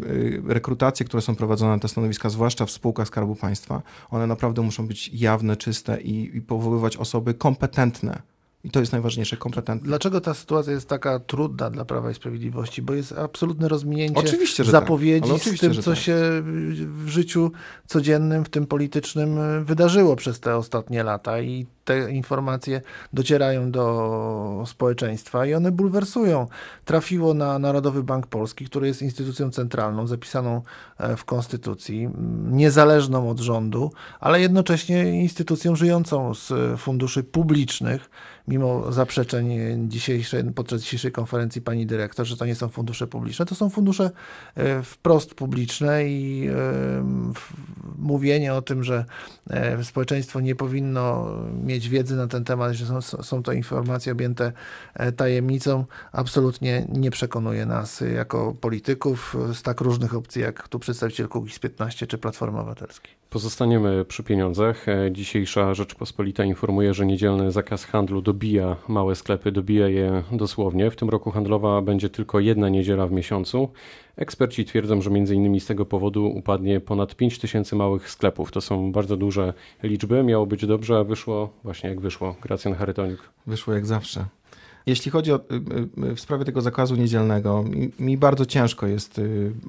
rekrutacje, 0.48 1.06
które 1.06 1.22
są 1.22 1.36
prowadzone 1.36 1.72
na 1.72 1.80
te 1.80 1.88
stanowiska, 1.88 2.30
zwłaszcza 2.30 2.66
w 2.66 2.72
spółkach 2.72 3.08
Skarbu 3.08 3.36
Państwa, 3.36 3.82
one 4.12 4.28
naprawdę 4.28 4.62
muszą 4.62 4.88
być 4.88 5.10
jawne, 5.14 5.58
czyste 5.58 6.02
i, 6.02 6.38
i 6.38 6.42
powoływać 6.42 6.98
osoby 6.98 7.34
kompetentne 7.34 8.22
i 8.64 8.70
to 8.70 8.80
jest 8.80 8.92
najważniejsze, 8.92 9.38
kompetentne. 9.38 9.88
Dlaczego 9.88 10.22
ta 10.22 10.34
sytuacja 10.34 10.74
jest 10.74 10.90
taka 10.90 11.20
trudna 11.20 11.70
dla 11.70 11.86
Prawa 11.86 12.12
i 12.12 12.14
Sprawiedliwości? 12.14 12.82
Bo 12.82 12.94
jest 12.94 13.12
absolutne 13.12 13.68
rozminięcie 13.68 14.20
oczywiście, 14.20 14.64
tak. 14.64 14.72
zapowiedzi 14.72 15.30
tak. 15.30 15.42
z 15.42 15.60
tym, 15.60 15.74
co 15.74 15.92
tak. 15.92 16.00
się 16.00 16.16
w 16.44 17.08
życiu 17.08 17.52
codziennym, 17.88 18.46
w 18.46 18.50
tym 18.50 18.68
politycznym 18.68 19.40
wydarzyło 19.66 20.16
przez 20.16 20.40
te 20.40 20.56
ostatnie 20.56 21.04
lata. 21.04 21.42
I 21.42 21.66
te 21.90 22.12
informacje 22.12 22.82
docierają 23.14 23.72
do 23.72 24.64
społeczeństwa 24.66 25.46
i 25.46 25.54
one 25.54 25.72
bulwersują. 25.72 26.48
Trafiło 26.86 27.34
na 27.34 27.60
Narodowy 27.60 28.04
Bank 28.04 28.28
Polski, 28.28 28.66
który 28.66 28.88
jest 28.88 29.02
instytucją 29.02 29.52
centralną, 29.52 30.08
zapisaną 30.08 30.62
e, 30.98 31.18
w 31.18 31.26
Konstytucji, 31.26 32.10
niezależną 32.52 33.30
od 33.30 33.40
rządu, 33.40 33.92
ale 34.20 34.42
jednocześnie 34.42 35.22
instytucją 35.22 35.76
żyjącą 35.76 36.34
z 36.34 36.54
funduszy 36.80 37.24
publicznych, 37.24 38.10
mimo 38.50 38.92
zaprzeczeń 38.92 39.50
dzisiejszej, 39.90 40.44
podczas 40.44 40.82
dzisiejszej 40.82 41.12
konferencji 41.12 41.62
pani 41.62 41.86
dyrektor, 41.86 42.26
że 42.26 42.38
to 42.38 42.46
nie 42.46 42.56
są 42.56 42.70
fundusze 42.70 43.08
publiczne, 43.08 43.46
to 43.46 43.56
są 43.56 43.70
fundusze 43.70 44.12
e, 44.56 44.84
wprost 44.84 45.36
publiczne 45.36 46.06
i 46.06 46.48
e, 46.48 47.04
mówienie 47.98 48.54
o 48.54 48.62
tym, 48.62 48.84
że 48.84 49.06
społeczeństwo 49.84 50.40
nie 50.40 50.56
powinno 50.56 51.28
mieć 51.64 51.90
wiedzy 51.90 52.16
na 52.16 52.28
ten 52.28 52.44
temat, 52.44 52.74
że 52.74 53.02
są, 53.02 53.44
to 53.44 53.52
informacje 53.52 54.12
objęte 54.12 54.52
e, 54.94 55.12
tajemnicą, 55.12 55.86
absolutnie 56.12 56.86
nie 56.94 57.12
przekonuje 57.12 57.66
nas 57.66 58.04
jako 58.16 58.56
polityków 58.62 59.36
z 59.54 59.62
tak 59.62 59.82
różnych 59.82 60.16
opcji, 60.16 60.42
jak 60.42 60.68
tu 60.68 60.80
przedstawiciel 60.80 61.28
Kukiz 61.28 61.60
15 61.60 62.08
czy 62.08 62.18
Platformy 62.18 62.60
Obywatelskiej. 62.60 63.20
Pozostaniemy 63.30 64.06
przy 64.06 64.24
pieniądzach. 64.24 64.90
E, 64.90 65.12
dzisiejsza 65.12 65.74
Rzeczpospolita 65.74 66.44
informuje, 66.44 66.94
że 66.94 67.06
niedzielny 67.06 67.52
zakaz 67.52 67.86
handlu 67.86 68.22
dobija 68.40 68.76
małe 68.88 69.16
sklepy, 69.16 69.52
dobija 69.52 69.88
je 69.88 70.24
dosłownie. 70.32 70.92
W 70.92 70.96
tym 70.96 71.10
roku 71.10 71.32
handlowa 71.32 71.82
będzie 71.82 72.10
tylko 72.10 72.40
jedna 72.40 72.70
niedziela 72.70 73.08
w 73.08 73.12
miesiącu. 73.12 73.70
Eksperci 74.16 74.66
twierdzą, 74.66 75.02
że 75.02 75.10
między 75.10 75.36
innymi 75.36 75.60
z 75.60 75.66
tego 75.66 75.86
powodu 75.86 76.28
upadnie 76.28 76.80
ponad 76.80 77.16
5 77.16 77.40
tysięcy 77.40 77.76
małych 77.76 78.10
sklepów. 78.10 78.52
To 78.52 78.62
są 78.62 78.92
bardzo 78.92 79.18
duże 79.18 79.54
liczby. 79.84 80.24
Miało 80.24 80.46
być 80.46 80.66
dobrze, 80.66 80.98
a 80.98 81.04
wyszło 81.04 81.50
właśnie 81.64 81.90
jak 81.90 82.02
wyszło. 82.02 82.36
Gracjan 82.42 82.74
Charytonik. 82.74 83.20
Wyszło 83.48 83.74
jak 83.74 83.86
zawsze. 83.86 84.26
Jeśli 84.86 85.12
chodzi 85.12 85.32
o 85.32 85.40
w 85.98 86.20
sprawie 86.20 86.46
tego 86.46 86.62
zakazu 86.62 86.96
niedzielnego, 86.96 87.64
mi, 87.64 87.92
mi, 88.00 88.18
bardzo 88.18 88.46
ciężko 88.46 88.88
jest 88.88 89.22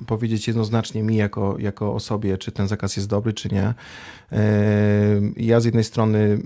powiedzieć 0.06 0.48
jednoznacznie 0.48 1.02
mi 1.02 1.16
jako, 1.16 1.56
jako 1.58 1.94
osobie, 1.94 2.38
czy 2.38 2.52
ten 2.52 2.68
zakaz 2.68 2.96
jest 2.96 3.08
dobry, 3.08 3.32
czy 3.32 3.48
nie. 3.48 3.74
Ja 5.36 5.60
z 5.60 5.64
jednej 5.64 5.84
strony 5.84 6.38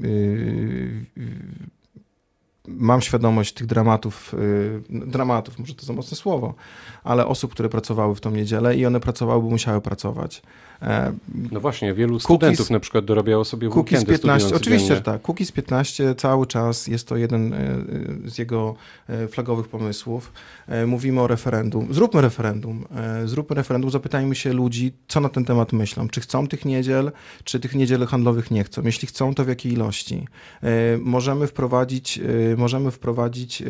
mam 2.77 3.01
świadomość 3.01 3.53
tych 3.53 3.67
dramatów, 3.67 4.35
dramatów, 4.89 5.59
może 5.59 5.75
to 5.75 5.87
za 5.87 5.93
mocne 5.93 6.17
słowo, 6.17 6.55
ale 7.05 7.27
osób, 7.27 7.53
które 7.53 7.69
pracowały 7.69 8.15
w 8.15 8.21
tą 8.21 8.31
niedzielę 8.31 8.77
i 8.77 8.87
one 8.87 9.01
pracowały, 9.01 9.43
bo 9.43 9.51
musiały 9.51 9.81
pracować. 9.81 10.43
E, 10.85 11.13
no 11.53 11.61
właśnie, 11.61 11.95
wielu 11.95 12.21
studentów 12.21 12.59
Cookies, 12.59 12.71
na 12.71 12.81
przykład 12.81 13.05
dorabiało 13.05 13.45
sobie 13.45 13.69
Cookies 13.69 14.05
15, 14.05 14.55
oczywiście, 14.55 14.95
że 14.95 15.03
tak. 15.03 15.23
Cookies 15.23 15.53
15 15.53 16.15
cały 16.15 16.47
czas 16.47 16.87
jest 16.87 17.09
to 17.09 17.17
jeden 17.17 17.53
e, 17.53 17.59
z 18.31 18.39
jego 18.39 18.75
e, 19.09 19.29
flagowych 19.29 19.69
pomysłów. 19.69 20.33
Mówimy 20.87 21.21
o 21.21 21.27
referendum. 21.27 21.95
Zróbmy 21.95 22.21
referendum. 22.21 22.85
Zróbmy 23.25 23.57
referendum, 23.57 23.91
zapytajmy 23.91 24.35
się 24.35 24.53
ludzi, 24.53 24.93
co 25.09 25.21
na 25.21 25.29
ten 25.29 25.45
temat 25.45 25.73
myślą. 25.73 26.09
Czy 26.09 26.21
chcą 26.21 26.47
tych 26.47 26.65
niedziel, 26.65 27.13
czy 27.45 27.61
tych 27.61 27.75
niedziel 27.75 28.07
handlowych 28.07 28.51
nie 28.51 28.65
chcą? 28.65 28.83
Jeśli 28.85 29.09
chcą, 29.09 29.35
to 29.35 29.45
w 29.45 29.49
jakiej 29.49 29.73
ilości? 29.73 30.27
Możemy 31.01 31.47
wprowadzić, 31.47 32.21
możemy 32.57 32.91
wprowadzić 32.91 33.63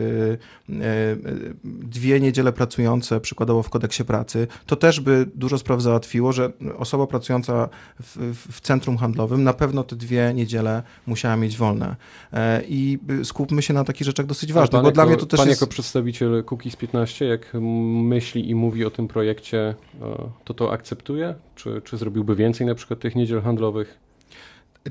dwie 1.64 2.20
niedziele 2.20 2.52
pracujące, 2.52 3.20
przykładowo 3.20 3.62
w 3.62 3.70
kodeksie 3.70 4.04
pracy. 4.04 4.46
To 4.66 4.76
też 4.76 5.00
by 5.00 5.26
dużo 5.34 5.58
spraw 5.58 5.82
załatwiło, 5.82 6.32
że 6.32 6.52
osoba 6.78 7.03
osoba 7.04 7.06
pracująca 7.06 7.68
w, 8.02 8.34
w, 8.52 8.60
centrum 8.60 8.96
handlowym 8.96 9.44
na 9.44 9.52
pewno 9.52 9.84
te 9.84 9.96
dwie 9.96 10.32
niedziele 10.34 10.82
musiała 11.06 11.36
mieć 11.36 11.56
wolne. 11.56 11.96
E, 12.32 12.62
I 12.68 12.98
skupmy 13.24 13.62
się 13.62 13.74
na 13.74 13.84
takich 13.84 14.06
rzeczach 14.06 14.26
dosyć 14.26 14.52
ważnych, 14.52 14.82
bo 14.82 14.88
jako, 14.88 14.94
dla 14.94 15.06
mnie 15.06 15.16
to 15.16 15.26
też 15.26 15.38
pan 15.38 15.48
jest... 15.48 15.60
jako 15.60 15.70
przedstawiciel 15.70 16.44
Cookies 16.44 16.76
15, 16.76 17.24
jak 17.24 17.54
myśli 17.54 18.50
i 18.50 18.54
mówi 18.54 18.84
o 18.84 18.90
tym 18.90 19.08
projekcie, 19.08 19.74
e, 20.02 20.30
to 20.44 20.54
to 20.54 20.72
akceptuje? 20.72 21.34
Czy, 21.54 21.82
czy 21.84 21.96
zrobiłby 21.96 22.36
więcej 22.36 22.66
na 22.66 22.74
przykład 22.74 23.00
tych 23.00 23.16
niedziel 23.16 23.42
handlowych? 23.42 24.03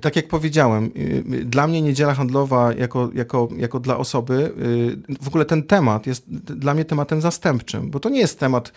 Tak 0.01 0.15
jak 0.15 0.27
powiedziałem, 0.27 0.85
y, 0.85 1.23
y, 1.33 1.45
dla 1.45 1.67
mnie 1.67 1.81
niedziela 1.81 2.13
handlowa 2.13 2.73
jako, 2.73 3.09
jako, 3.13 3.49
jako 3.57 3.79
dla 3.79 3.97
osoby, 3.97 4.53
y, 5.09 5.15
w 5.21 5.27
ogóle 5.27 5.45
ten 5.45 5.63
temat 5.63 6.07
jest 6.07 6.29
dla 6.35 6.73
mnie 6.73 6.85
tematem 6.85 7.21
zastępczym, 7.21 7.91
bo 7.91 7.99
to 7.99 8.09
nie 8.09 8.19
jest 8.19 8.39
temat 8.39 8.71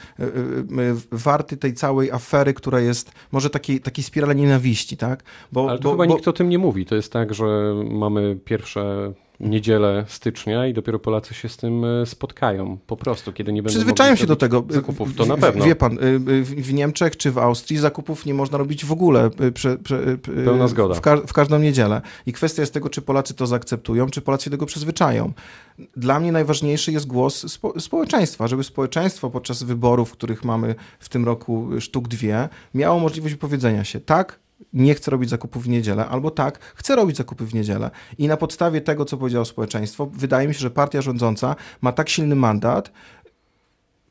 warty 1.13 1.57
tej 1.57 1.75
całej 1.75 2.11
afery, 2.11 2.55
która 2.55 2.81
jest 2.81 3.13
może 3.33 3.51
takiej, 3.51 3.81
takiej 3.81 4.05
spirali 4.05 4.41
nienawiści, 4.41 4.97
tak? 4.97 5.23
Bo, 5.53 5.71
Ale 5.71 5.79
to 5.79 5.83
bo, 5.83 5.91
chyba 5.91 6.07
bo... 6.07 6.15
nikt 6.15 6.29
o 6.29 6.33
tym 6.33 6.49
nie 6.49 6.59
mówi. 6.59 6.87
To 6.87 6.95
jest 6.95 7.13
tak, 7.13 7.35
że 7.35 7.75
mamy 7.91 8.39
pierwsze 8.45 9.13
niedzielę 9.41 10.05
stycznia 10.09 10.67
i 10.67 10.75
dopiero 10.75 10.99
Polacy 10.99 11.35
się 11.35 11.49
z 11.49 11.57
tym 11.57 11.85
e, 11.85 12.07
spotkają 12.07 12.79
po 12.87 12.97
prostu, 12.97 13.33
kiedy 13.33 13.53
nie 13.53 13.63
będą 13.63 13.77
Przyzwyczają 13.79 14.17
się 14.17 14.27
do 14.27 14.37
tego. 14.37 14.65
Zakupów, 14.69 15.15
to 15.15 15.27
na 15.27 15.37
pewno. 15.37 15.65
Wie 15.65 15.77
pan, 15.77 15.99
w 16.43 16.73
Niemczech 16.73 17.17
czy 17.17 17.31
w 17.31 17.39
Austrii 17.39 17.79
zakupów 17.79 18.27
nie 18.27 18.35
można 18.35 18.59
robić 18.59 18.85
w 18.85 18.93
ogóle. 18.93 19.31
Prze, 19.55 19.79
prze, 19.79 20.19
Pełna 20.45 20.69
zgoda. 20.69 20.95
W, 20.95 21.01
ka 21.01 21.17
w, 21.17 21.33
każdą 21.33 21.59
niedzielę. 21.59 22.03
I 22.27 22.33
kwestia 22.33 22.63
jest 22.63 22.75
tego, 22.75 22.91
czy 22.91 23.03
Polacy 23.03 23.35
to 23.35 23.47
zaakceptują, 23.47 24.11
czy 24.11 24.21
Polacy 24.21 24.45
się 24.45 24.51
tego 24.51 24.67
przyzwyczają. 24.67 25.33
Dla 25.97 26.21
mnie 26.21 26.33
najważniejszy 26.33 26.93
jest 26.93 27.07
głos 27.07 27.53
spo 27.53 27.81
społeczeństwa, 27.81 28.49
żeby 28.49 28.65
społeczeństwo 28.65 29.31
podczas 29.31 29.63
wyborów, 29.63 30.13
których 30.13 30.45
mamy 30.45 30.75
w 31.01 31.09
tym 31.09 31.25
roku 31.25 31.69
sztuk 31.81 32.09
dwie, 32.09 32.49
miało 32.75 33.01
możliwość 33.01 33.35
wypowiedzenia 33.35 33.85
się. 33.85 34.01
Tak, 34.01 34.39
nie 34.73 34.95
chce 34.95 35.11
robić 35.11 35.31
zakupów 35.31 35.65
w 35.65 35.69
niedzielę, 35.69 36.07
albo 36.07 36.31
tak, 36.31 36.59
chce 36.75 36.97
robić 36.97 37.17
zakupy 37.17 37.47
w 37.47 37.55
niedzielę. 37.55 37.91
I 38.19 38.29
na 38.29 38.37
podstawie 38.37 38.81
tego, 38.81 39.05
co 39.05 39.17
powiedziało 39.17 39.45
społeczeństwo, 39.45 40.07
wydaje 40.13 40.49
mi 40.49 40.55
się, 40.55 40.61
że 40.61 40.71
partia 40.71 41.03
rządząca 41.03 41.57
ma 41.81 41.93
tak 41.93 42.09
silny 42.09 42.35
mandat, 42.35 42.93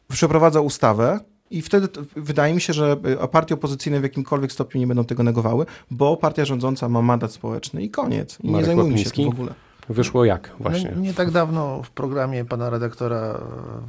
przeprowadza 0.08 0.62
ustawę, 0.62 1.20
i 1.52 1.62
wtedy 1.62 1.88
wydaje 2.16 2.54
mi 2.54 2.62
się, 2.62 2.74
że 2.74 2.98
y, 3.24 3.28
partie 3.28 3.56
opozycyjne 3.56 4.00
w 4.00 4.04
jakimkolwiek 4.04 4.52
stopniu 4.52 4.80
nie 4.80 4.88
będą 4.88 5.06
tego 5.06 5.24
negowały, 5.24 5.66
bo 5.92 6.18
partia 6.18 6.46
rządząca 6.46 6.90
ma 6.90 7.02
mandat 7.02 7.32
społeczny 7.32 7.84
i 7.84 7.90
koniec. 7.90 8.38
I 8.44 8.52
Marek 8.52 8.62
nie 8.62 8.66
zajmujmy 8.66 8.98
się 8.98 9.12
tym 9.12 9.25
w 9.25 9.34
ogóle. 9.34 9.54
Wyszło 9.90 10.25
jak 10.25 10.52
właśnie? 10.60 10.92
No, 10.96 11.02
nie 11.02 11.14
tak 11.14 11.32
dawno 11.32 11.84
w 11.84 11.90
programie 11.90 12.46
pana 12.46 12.70
redaktora 12.70 13.42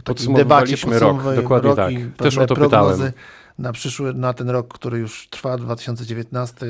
w 0.06 0.34
debacie 0.34 0.76
rok, 0.98 1.34
dokładnie 1.36 1.68
rok 1.68 1.76
tak. 1.76 1.92
Też 2.16 2.38
o 2.38 2.46
to 2.46 2.54
pytałem 2.54 3.12
na 3.58 3.72
przyszły, 3.72 4.14
na 4.14 4.32
ten 4.32 4.50
rok, 4.50 4.74
który 4.74 4.98
już 4.98 5.28
trwa, 5.28 5.58
2019, 5.58 6.66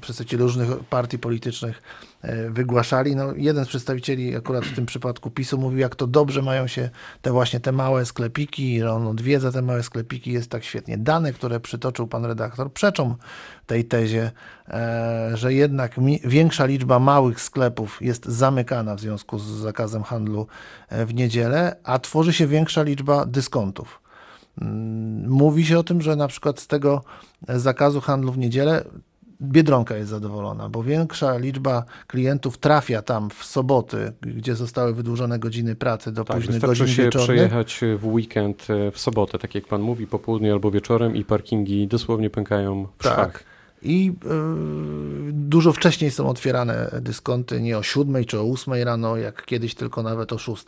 przedstawiciele 0.00 0.42
różnych 0.42 0.68
partii 0.78 1.18
politycznych 1.18 1.82
e, 2.22 2.50
wygłaszali. 2.50 3.16
No, 3.16 3.32
jeden 3.36 3.64
z 3.64 3.68
przedstawicieli 3.68 4.36
akurat 4.36 4.64
w 4.64 4.74
tym 4.74 4.86
przypadku 4.86 5.30
PiSu 5.30 5.58
mówił, 5.58 5.78
jak 5.78 5.96
to 5.96 6.06
dobrze 6.06 6.42
mają 6.42 6.66
się 6.66 6.90
te 7.22 7.32
właśnie 7.32 7.60
te 7.60 7.72
małe 7.72 8.06
sklepiki, 8.06 8.82
on 8.82 9.06
odwiedza 9.06 9.52
te 9.52 9.62
małe 9.62 9.82
sklepiki, 9.82 10.32
jest 10.32 10.50
tak 10.50 10.64
świetnie. 10.64 10.98
Dane, 10.98 11.32
które 11.32 11.60
przytoczył 11.60 12.06
pan 12.06 12.24
redaktor, 12.24 12.72
przeczą 12.72 13.14
tej 13.66 13.84
tezie, 13.84 14.30
e, 14.68 15.30
że 15.34 15.54
jednak 15.54 15.96
większa 16.24 16.66
liczba 16.66 16.98
małych 16.98 17.40
sklepów 17.40 18.02
jest 18.02 18.26
zamykana 18.26 18.94
w 18.94 19.00
związku 19.00 19.38
z 19.38 19.46
zakazem 19.46 20.02
handlu 20.02 20.46
e, 20.88 21.06
w 21.06 21.14
niedzielę, 21.14 21.76
a 21.84 21.98
tworzy 21.98 22.32
się 22.32 22.46
większa 22.46 22.82
liczba 22.82 23.26
dyskontów. 23.26 24.07
Mm, 24.60 25.30
mówi 25.30 25.66
się 25.66 25.78
o 25.78 25.82
tym, 25.82 26.02
że 26.02 26.16
na 26.16 26.28
przykład 26.28 26.60
z 26.60 26.66
tego 26.66 27.04
zakazu 27.48 28.00
handlu 28.00 28.32
w 28.32 28.38
niedzielę 28.38 28.84
Biedronka 29.42 29.96
jest 29.96 30.10
zadowolona, 30.10 30.68
bo 30.68 30.82
większa 30.82 31.38
liczba 31.38 31.84
klientów 32.06 32.58
trafia 32.58 33.02
tam 33.02 33.30
w 33.30 33.44
soboty, 33.44 34.12
gdzie 34.20 34.54
zostały 34.54 34.94
wydłużone 34.94 35.38
godziny 35.38 35.76
pracy 35.76 36.12
do 36.12 36.24
tak, 36.24 36.36
późnych 36.36 36.60
godzin 36.60 36.86
się 36.86 37.02
wieczornych. 37.02 37.36
przejechać 37.36 37.80
w 37.98 38.06
weekend 38.06 38.66
e, 38.70 38.90
w 38.90 38.98
sobotę, 38.98 39.38
tak 39.38 39.54
jak 39.54 39.66
pan 39.66 39.80
mówi, 39.80 40.06
po 40.06 40.18
południu 40.18 40.52
albo 40.52 40.70
wieczorem 40.70 41.16
i 41.16 41.24
parkingi 41.24 41.88
dosłownie 41.88 42.30
pękają 42.30 42.86
w 42.98 43.02
tak. 43.02 43.12
szwach. 43.12 43.44
I 43.82 44.04
yy, 44.04 45.32
dużo 45.32 45.72
wcześniej 45.72 46.10
są 46.10 46.28
otwierane 46.28 46.90
dyskonty, 47.00 47.60
nie 47.60 47.78
o 47.78 47.82
7 47.82 48.24
czy 48.24 48.40
o 48.40 48.42
8 48.42 48.74
rano, 48.74 49.16
jak 49.16 49.44
kiedyś, 49.44 49.74
tylko 49.74 50.02
nawet 50.02 50.32
o 50.32 50.38
6 50.38 50.64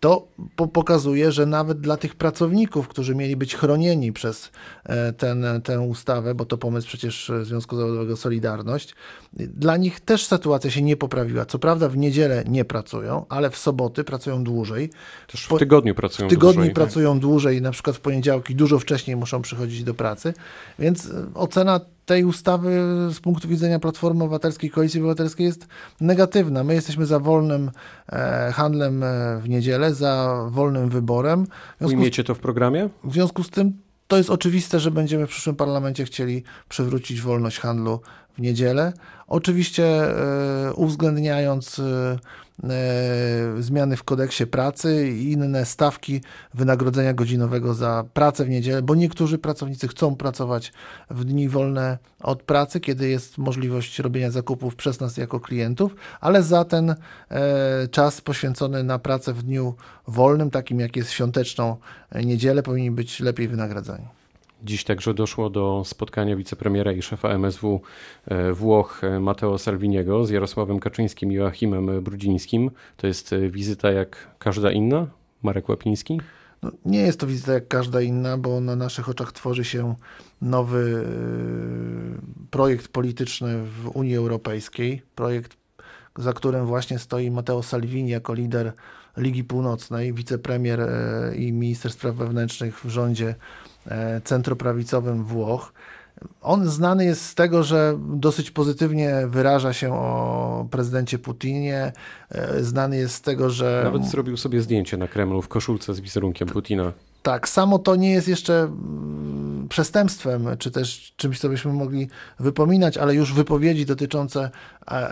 to 0.00 0.28
po 0.56 0.66
pokazuje, 0.66 1.32
że 1.32 1.46
nawet 1.46 1.80
dla 1.80 1.96
tych 1.96 2.14
pracowników, 2.14 2.88
którzy 2.88 3.14
mieli 3.14 3.36
być 3.36 3.56
chronieni 3.56 4.12
przez 4.12 4.50
e, 4.84 5.12
ten, 5.12 5.46
tę 5.64 5.80
ustawę, 5.80 6.34
bo 6.34 6.44
to 6.44 6.58
pomysł 6.58 6.88
przecież 6.88 7.32
Związku 7.42 7.76
Zawodowego 7.76 8.16
Solidarność, 8.16 8.94
dla 9.32 9.76
nich 9.76 10.00
też 10.00 10.26
sytuacja 10.26 10.70
się 10.70 10.82
nie 10.82 10.96
poprawiła. 10.96 11.44
Co 11.44 11.58
prawda 11.58 11.88
w 11.88 11.96
niedzielę 11.96 12.44
nie 12.48 12.64
pracują, 12.64 13.26
ale 13.28 13.50
w 13.50 13.56
soboty 13.58 14.04
pracują 14.04 14.44
dłużej. 14.44 14.90
Też 15.26 15.46
w 15.46 15.58
tygodniu 15.58 15.94
pracują 15.94 16.28
w 16.28 16.30
tygodniu 16.30 16.54
dłużej. 16.54 16.74
pracują 16.74 17.20
dłużej, 17.20 17.62
na 17.62 17.70
przykład 17.70 17.96
w 17.96 18.00
poniedziałki 18.00 18.54
dużo 18.54 18.78
wcześniej 18.78 19.16
muszą 19.16 19.42
przychodzić 19.42 19.84
do 19.84 19.94
pracy, 19.94 20.34
więc 20.78 21.10
ocena 21.34 21.80
tej 22.08 22.24
ustawy 22.24 22.70
z 23.12 23.20
punktu 23.20 23.48
widzenia 23.48 23.78
Platformy 23.78 24.24
Obywatelskiej, 24.24 24.70
Koalicji 24.70 25.00
Obywatelskiej 25.00 25.46
jest 25.46 25.66
negatywna. 26.00 26.64
My 26.64 26.74
jesteśmy 26.74 27.06
za 27.06 27.18
wolnym 27.18 27.70
e, 28.08 28.52
handlem 28.52 29.02
e, 29.02 29.06
w 29.42 29.48
niedzielę, 29.48 29.94
za 29.94 30.44
wolnym 30.50 30.88
wyborem. 30.88 31.46
Ujmiecie 31.80 32.24
to 32.24 32.34
w 32.34 32.38
programie? 32.38 32.88
W 33.04 33.12
związku 33.12 33.42
z 33.42 33.50
tym 33.50 33.72
to 34.06 34.16
jest 34.16 34.30
oczywiste, 34.30 34.80
że 34.80 34.90
będziemy 34.90 35.26
w 35.26 35.30
przyszłym 35.30 35.56
parlamencie 35.56 36.04
chcieli 36.04 36.42
przywrócić 36.68 37.22
wolność 37.22 37.58
handlu 37.58 38.00
w 38.38 38.40
niedzielę. 38.40 38.92
Oczywiście 39.26 39.84
e, 39.86 40.72
uwzględniając 40.74 41.80
zmiany 43.58 43.96
w 43.96 44.04
kodeksie 44.04 44.46
pracy 44.46 45.08
i 45.08 45.32
inne 45.32 45.66
stawki 45.66 46.20
wynagrodzenia 46.54 47.14
godzinowego 47.14 47.74
za 47.74 48.04
pracę 48.14 48.44
w 48.44 48.48
niedzielę, 48.48 48.82
bo 48.82 48.94
niektórzy 48.94 49.38
pracownicy 49.38 49.88
chcą 49.88 50.16
pracować 50.16 50.72
w 51.10 51.24
dni 51.24 51.48
wolne 51.48 51.98
od 52.20 52.42
pracy, 52.42 52.80
kiedy 52.80 53.08
jest 53.08 53.38
możliwość 53.38 53.98
robienia 53.98 54.30
zakupów 54.30 54.76
przez 54.76 55.00
nas 55.00 55.16
jako 55.16 55.40
klientów, 55.40 55.96
ale 56.20 56.42
za 56.42 56.64
ten 56.64 56.94
e, 57.30 57.88
czas 57.90 58.20
poświęcony 58.20 58.84
na 58.84 58.98
pracę 58.98 59.32
w 59.32 59.42
dniu 59.42 59.74
wolnym, 60.06 60.50
takim 60.50 60.80
jak 60.80 60.96
jest 60.96 61.10
świąteczną 61.10 61.76
niedzielę, 62.24 62.62
powinni 62.62 62.90
być 62.90 63.20
lepiej 63.20 63.48
wynagradzani. 63.48 64.17
Dziś 64.62 64.84
także 64.84 65.14
doszło 65.14 65.50
do 65.50 65.82
spotkania 65.86 66.36
wicepremiera 66.36 66.92
i 66.92 67.02
szefa 67.02 67.28
MSW 67.28 67.80
e, 68.26 68.52
Włoch 68.52 69.04
e, 69.04 69.20
Matteo 69.20 69.58
Salviniego 69.58 70.26
z 70.26 70.30
Jarosławem 70.30 70.80
Kaczyńskim 70.80 71.32
i 71.32 71.34
Joachimem 71.34 72.02
Brudzińskim. 72.02 72.70
To 72.96 73.06
jest 73.06 73.32
e, 73.32 73.50
wizyta 73.50 73.90
jak 73.90 74.36
każda 74.38 74.70
inna? 74.70 75.06
Marek 75.42 75.68
Łapiński? 75.68 76.20
No, 76.62 76.70
nie 76.84 77.00
jest 77.00 77.20
to 77.20 77.26
wizyta 77.26 77.52
jak 77.52 77.68
każda 77.68 78.00
inna, 78.00 78.38
bo 78.38 78.60
na 78.60 78.76
naszych 78.76 79.08
oczach 79.08 79.32
tworzy 79.32 79.64
się 79.64 79.94
nowy 80.42 81.06
projekt 82.50 82.88
polityczny 82.88 83.62
w 83.64 83.88
Unii 83.94 84.16
Europejskiej. 84.16 85.02
Projekt, 85.14 85.56
za 86.16 86.32
którym 86.32 86.66
właśnie 86.66 86.98
stoi 86.98 87.30
Matteo 87.30 87.62
Salvini 87.62 88.10
jako 88.10 88.34
lider 88.34 88.72
Ligi 89.16 89.44
Północnej, 89.44 90.12
wicepremier 90.12 90.88
i 91.36 91.52
minister 91.52 91.92
spraw 91.92 92.14
wewnętrznych 92.14 92.80
w 92.80 92.88
rządzie 92.88 93.34
centroprawicowym 94.24 95.24
Włoch. 95.24 95.72
On 96.42 96.68
znany 96.68 97.04
jest 97.04 97.24
z 97.24 97.34
tego, 97.34 97.62
że 97.62 97.98
dosyć 97.98 98.50
pozytywnie 98.50 99.14
wyraża 99.26 99.72
się 99.72 99.94
o 99.94 100.66
prezydencie 100.70 101.18
Putinie. 101.18 101.92
E, 102.30 102.64
znany 102.64 102.96
jest 102.96 103.14
z 103.14 103.20
tego, 103.20 103.50
że. 103.50 103.80
Nawet 103.84 104.06
zrobił 104.06 104.36
sobie 104.36 104.60
zdjęcie 104.60 104.96
na 104.96 105.08
Kremlu 105.08 105.42
w 105.42 105.48
koszulce 105.48 105.94
z 105.94 106.00
wizerunkiem 106.00 106.48
Putina. 106.48 106.92
Tak, 107.22 107.48
samo 107.48 107.78
to 107.78 107.96
nie 107.96 108.10
jest 108.10 108.28
jeszcze 108.28 108.60
mm, 108.60 109.66
przestępstwem, 109.68 110.48
czy 110.58 110.70
też 110.70 111.12
czymś, 111.16 111.40
co 111.40 111.48
byśmy 111.48 111.72
mogli 111.72 112.08
wypominać, 112.40 112.98
ale 112.98 113.14
już 113.14 113.32
wypowiedzi 113.32 113.86
dotyczące 113.86 114.50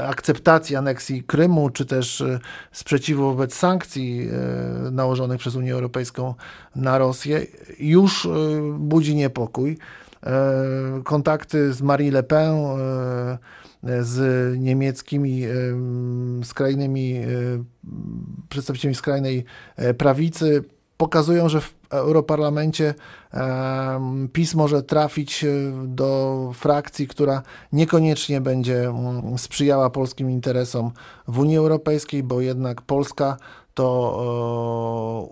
akceptacji 0.09 0.77
aneksji 0.77 1.23
Krymu, 1.23 1.71
czy 1.71 1.87
też 1.87 2.21
e, 2.21 2.39
sprzeciwu 2.73 3.23
wobec 3.23 3.55
sankcji 3.55 4.29
e, 4.87 4.91
nałożonych 4.91 5.39
przez 5.39 5.55
Unię 5.55 5.73
Europejską 5.73 6.35
na 6.77 6.99
Rosję, 6.99 7.47
już 7.79 8.29
budzi 8.79 9.15
niepokój. 9.15 9.79
E, 10.27 11.03
kontakty 11.05 11.73
z 11.73 11.83
Marie 11.83 12.11
Le 12.11 12.23
Pen, 12.23 12.55
e, 12.55 13.39
z 14.05 14.59
niemieckimi 14.59 15.45
e, 15.45 15.49
skrajnymi 16.45 17.21
przedstawicielami 18.49 18.95
skrajnej 18.95 19.45
prawicy 19.99 20.65
pokazują, 20.97 21.49
że 21.49 21.61
w 21.61 21.75
Europarlamencie 21.91 22.95
PiS 24.33 24.55
może 24.55 24.83
trafić 24.83 25.45
do 25.85 26.51
frakcji, 26.55 27.09
która 27.09 27.43
niekoniecznie 27.73 28.41
będzie 28.41 28.89
mm, 28.89 29.39
sprzyjała 29.39 29.91
polskim 29.91 30.31
interesom 30.31 30.91
w 31.29 31.39
Unii 31.39 31.57
Europejskiej, 31.57 32.23
bo 32.23 32.41
jednak 32.41 32.83
Polska 32.83 33.37
to 33.75 35.29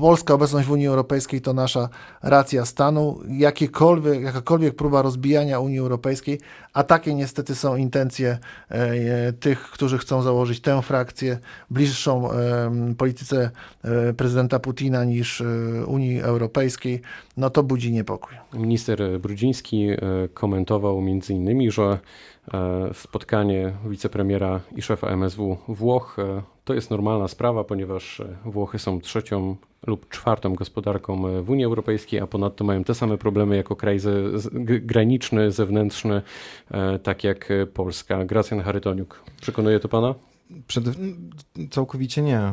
polska 0.00 0.34
obecność 0.34 0.68
w 0.68 0.70
Unii 0.70 0.86
Europejskiej 0.86 1.40
to 1.40 1.52
nasza 1.52 1.88
racja 2.22 2.64
stanu. 2.64 3.20
Jakiekolwiek, 3.28 4.22
jakakolwiek 4.22 4.74
próba 4.74 5.02
rozbijania 5.02 5.60
Unii 5.60 5.78
Europejskiej, 5.78 6.40
a 6.72 6.82
takie 6.82 7.14
niestety 7.14 7.54
są 7.54 7.76
intencje 7.76 8.38
e, 8.68 9.32
tych, 9.32 9.62
którzy 9.62 9.98
chcą 9.98 10.22
założyć 10.22 10.60
tę 10.60 10.82
frakcję 10.82 11.38
bliższą 11.70 12.30
e, 12.32 12.94
polityce 12.98 13.50
e, 13.84 14.12
prezydenta 14.12 14.58
Putina 14.58 15.04
niż 15.04 15.40
e, 15.40 15.44
Unii 15.86 16.20
Europejskiej, 16.20 17.02
no 17.36 17.50
to 17.50 17.62
budzi 17.62 17.92
niepokój. 17.92 18.34
Minister 18.52 19.20
Brudziński 19.20 19.88
e, 19.88 19.98
komentował 20.34 21.00
między 21.00 21.32
innymi, 21.32 21.70
że 21.70 21.98
e, 22.54 22.94
spotkanie 22.94 23.72
wicepremiera 23.86 24.60
i 24.76 24.82
szefa 24.82 25.08
MSW 25.08 25.56
Włoch 25.68 26.16
to 26.66 26.74
jest 26.74 26.90
normalna 26.90 27.28
sprawa, 27.28 27.64
ponieważ 27.64 28.22
Włochy 28.44 28.78
są 28.78 29.00
trzecią 29.00 29.56
lub 29.86 30.08
czwartą 30.08 30.54
gospodarką 30.54 31.28
e, 31.28 31.42
w 31.42 31.50
Unii 31.50 31.64
Europejskiej, 31.64 32.20
a 32.20 32.26
ponadto 32.26 32.64
mają 32.64 32.84
te 32.84 32.94
same 32.94 33.18
problemy 33.18 33.56
jako 33.56 33.76
kraj 33.76 33.98
ze, 33.98 34.38
z, 34.38 34.48
graniczny, 34.86 35.52
zewnętrzny, 35.52 36.22
e, 36.70 36.98
tak 36.98 37.24
jak 37.24 37.48
Polska. 37.74 38.24
Gracjan 38.24 38.60
Charytoniuk. 38.60 39.22
Przekonuje 39.40 39.80
to 39.80 39.88
pana? 39.88 40.14
Przed, 40.66 40.84
całkowicie 41.70 42.22
nie. 42.22 42.52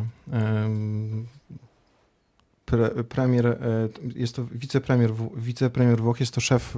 Pre, 2.66 2.90
premier, 2.90 3.48
e, 3.48 3.58
jest 4.16 4.36
to 4.36 4.46
wicepremier, 4.52 5.12
wicepremier 5.36 6.02
Włoch, 6.02 6.20
jest 6.20 6.34
to 6.34 6.42
szef 6.42 6.78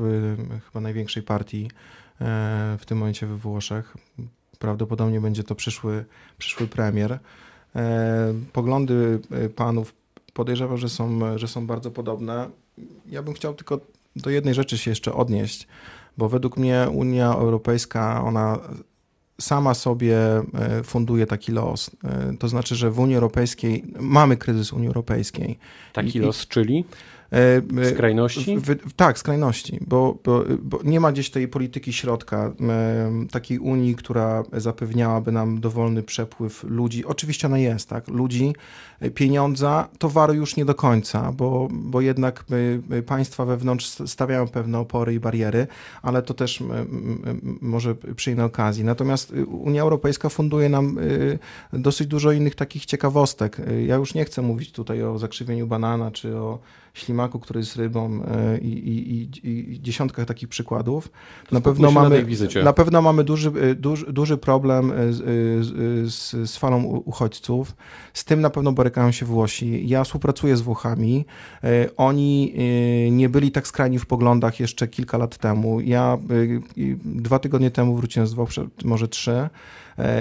chyba 0.65 0.81
największej 0.81 1.23
partii 1.23 1.69
w 2.77 2.83
tym 2.85 2.97
momencie 2.97 3.27
we 3.27 3.35
Włoszech. 3.37 3.97
Prawdopodobnie 4.65 5.21
będzie 5.21 5.43
to 5.43 5.55
przyszły, 5.55 6.05
przyszły 6.37 6.67
premier. 6.67 7.19
Poglądy 8.53 9.19
panów 9.55 9.93
podejrzewam, 10.33 10.77
że 10.77 10.89
są, 10.89 11.19
że 11.37 11.47
są 11.47 11.67
bardzo 11.67 11.91
podobne. 11.91 12.49
Ja 13.05 13.23
bym 13.23 13.33
chciał 13.33 13.53
tylko 13.53 13.79
do 14.15 14.29
jednej 14.29 14.53
rzeczy 14.53 14.77
się 14.77 14.91
jeszcze 14.91 15.13
odnieść, 15.13 15.67
bo 16.17 16.29
według 16.29 16.57
mnie 16.57 16.87
Unia 16.91 17.33
Europejska, 17.33 18.23
ona 18.23 18.59
sama 19.41 19.73
sobie 19.73 20.17
e, 20.17 20.83
funduje 20.83 21.25
taki 21.25 21.51
los. 21.51 21.91
E, 22.03 22.37
to 22.39 22.47
znaczy, 22.47 22.75
że 22.75 22.91
w 22.91 22.99
Unii 22.99 23.15
Europejskiej 23.15 23.83
mamy 23.99 24.37
kryzys 24.37 24.73
Unii 24.73 24.87
Europejskiej. 24.87 25.59
Taki 25.93 26.17
I, 26.17 26.21
los, 26.21 26.47
czyli? 26.47 26.85
E, 27.31 27.61
e, 27.81 27.85
skrajności? 27.85 28.57
W, 28.57 28.65
w, 28.65 28.93
tak, 28.93 29.19
skrajności, 29.19 29.79
bo, 29.87 30.17
bo, 30.23 30.43
bo, 30.59 30.79
nie 30.83 30.99
ma 30.99 31.11
gdzieś 31.11 31.29
tej 31.29 31.47
polityki 31.47 31.93
środka, 31.93 32.53
e, 32.61 33.11
takiej 33.31 33.59
Unii, 33.59 33.95
która 33.95 34.43
zapewniałaby 34.53 35.31
nam 35.31 35.59
dowolny 35.59 36.03
przepływ 36.03 36.63
ludzi. 36.63 37.05
Oczywiście 37.05 37.47
ona 37.47 37.57
jest, 37.57 37.89
tak, 37.89 38.07
ludzi, 38.07 38.53
pieniądza, 39.15 39.87
towaru 39.97 40.33
już 40.33 40.55
nie 40.55 40.65
do 40.65 40.75
końca, 40.75 41.31
bo, 41.31 41.67
bo 41.71 42.01
jednak 42.01 42.45
państwa 43.05 43.45
wewnątrz 43.45 43.85
stawiają 44.05 44.47
pewne 44.47 44.79
opory 44.79 45.13
i 45.13 45.19
bariery, 45.19 45.67
ale 46.01 46.21
to 46.21 46.33
też 46.33 46.63
może 47.61 47.95
przy 48.15 48.31
innej 48.31 48.45
okazji. 48.45 48.83
Natomiast 48.83 49.33
Unia 49.47 49.81
Europejska 49.81 50.29
funduje 50.29 50.69
nam 50.69 50.97
dosyć 51.73 52.07
dużo 52.07 52.31
innych 52.31 52.55
takich 52.55 52.85
ciekawostek. 52.85 53.57
Ja 53.87 53.95
już 53.95 54.13
nie 54.13 54.25
chcę 54.25 54.41
mówić 54.41 54.71
tutaj 54.71 55.03
o 55.03 55.17
zakrzywieniu 55.19 55.67
banana, 55.67 56.11
czy 56.11 56.37
o 56.37 56.59
ślimaku, 56.95 57.39
który 57.39 57.59
jest 57.59 57.75
rybą 57.75 58.23
e, 58.23 58.57
i, 58.57 58.99
i, 58.99 59.29
i 59.49 59.81
dziesiątkach 59.81 60.25
takich 60.25 60.49
przykładów. 60.49 61.11
Na 61.51 61.61
pewno, 61.61 61.91
mamy, 61.91 62.25
na 62.63 62.73
pewno 62.73 63.01
mamy 63.01 63.23
duży, 63.23 63.49
e, 63.49 63.75
duży, 63.75 64.13
duży 64.13 64.37
problem 64.37 64.91
e, 64.91 65.13
z, 65.13 65.23
z, 66.13 66.49
z, 66.49 66.57
falą 66.57 66.83
uchodźców. 66.83 67.75
Z 68.13 68.25
tym 68.25 68.41
na 68.41 68.49
pewno 68.49 68.71
borykają 68.71 69.11
się 69.11 69.25
Włosi. 69.25 69.87
Ja 69.87 70.03
współpracuję 70.03 70.57
z 70.57 70.61
Włochami. 70.61 71.25
Oni 71.97 72.53
nie 73.11 73.29
byli 73.29 73.51
tak 73.51 73.67
skrajni 73.67 73.99
w 73.99 74.05
poglądach 74.05 74.59
jeszcze 74.59 74.87
kilka 74.87 75.17
lat 75.17 75.37
temu. 75.37 75.81
Ja 75.81 76.17
dwa 77.05 77.39
tygodnie 77.39 77.71
temu 77.71 77.95
wróciłem 77.95 78.27
z 78.27 78.33
Włoch, 78.33 78.49
może 78.83 79.07
trzy 79.07 79.49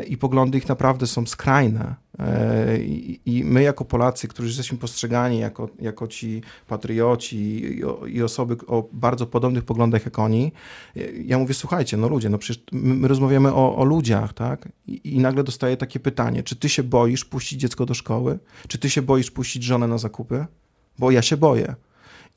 i 0.08 0.16
poglądy 0.16 0.58
ich 0.58 0.68
naprawdę 0.68 1.06
są 1.06 1.26
skrajne. 1.26 2.03
E, 2.18 2.78
I 3.26 3.44
my, 3.44 3.62
jako 3.62 3.84
Polacy, 3.84 4.28
którzy 4.28 4.48
jesteśmy 4.48 4.78
postrzegani 4.78 5.38
jako, 5.38 5.68
jako 5.80 6.08
ci 6.08 6.42
patrioci 6.68 7.36
i, 7.36 7.82
i, 8.06 8.22
osoby 8.22 8.56
o 8.66 8.88
bardzo 8.92 9.26
podobnych 9.26 9.64
poglądach 9.64 10.04
jak 10.04 10.18
oni, 10.18 10.52
e, 10.96 11.00
ja 11.12 11.38
mówię, 11.38 11.54
słuchajcie, 11.54 11.96
no 11.96 12.08
ludzie, 12.08 12.28
no 12.28 12.38
przecież 12.38 12.64
my 12.72 13.08
rozmawiamy 13.08 13.54
o, 13.54 13.76
o 13.76 13.84
ludziach, 13.84 14.32
tak? 14.32 14.68
I, 14.86 15.14
I, 15.14 15.18
nagle 15.18 15.44
dostaję 15.44 15.76
takie 15.76 16.00
pytanie, 16.00 16.42
czy 16.42 16.56
ty 16.56 16.68
się 16.68 16.82
boisz 16.82 17.24
puścić 17.24 17.60
dziecko 17.60 17.86
do 17.86 17.94
szkoły? 17.94 18.38
Czy 18.68 18.78
ty 18.78 18.90
się 18.90 19.02
boisz 19.02 19.30
puścić 19.30 19.62
żonę 19.62 19.88
na 19.88 19.98
zakupy? 19.98 20.46
Bo 20.98 21.10
ja 21.10 21.22
się 21.22 21.36
boję. 21.36 21.74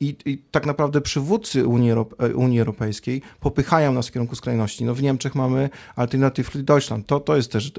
I, 0.00 0.16
I, 0.24 0.38
tak 0.38 0.66
naprawdę 0.66 1.00
przywódcy 1.00 1.66
Unii, 1.66 1.90
Europ 1.90 2.14
Unii 2.34 2.60
Europejskiej 2.60 3.22
popychają 3.40 3.92
nas 3.92 4.08
w 4.08 4.12
kierunku 4.12 4.36
skrajności. 4.36 4.84
No 4.84 4.94
w 4.94 5.02
Niemczech 5.02 5.34
mamy 5.34 5.70
Alternative 5.96 6.50
für 6.50 6.62
Deutschland. 6.62 7.06
To, 7.06 7.20
to 7.20 7.36
jest 7.36 7.52
też 7.52 7.72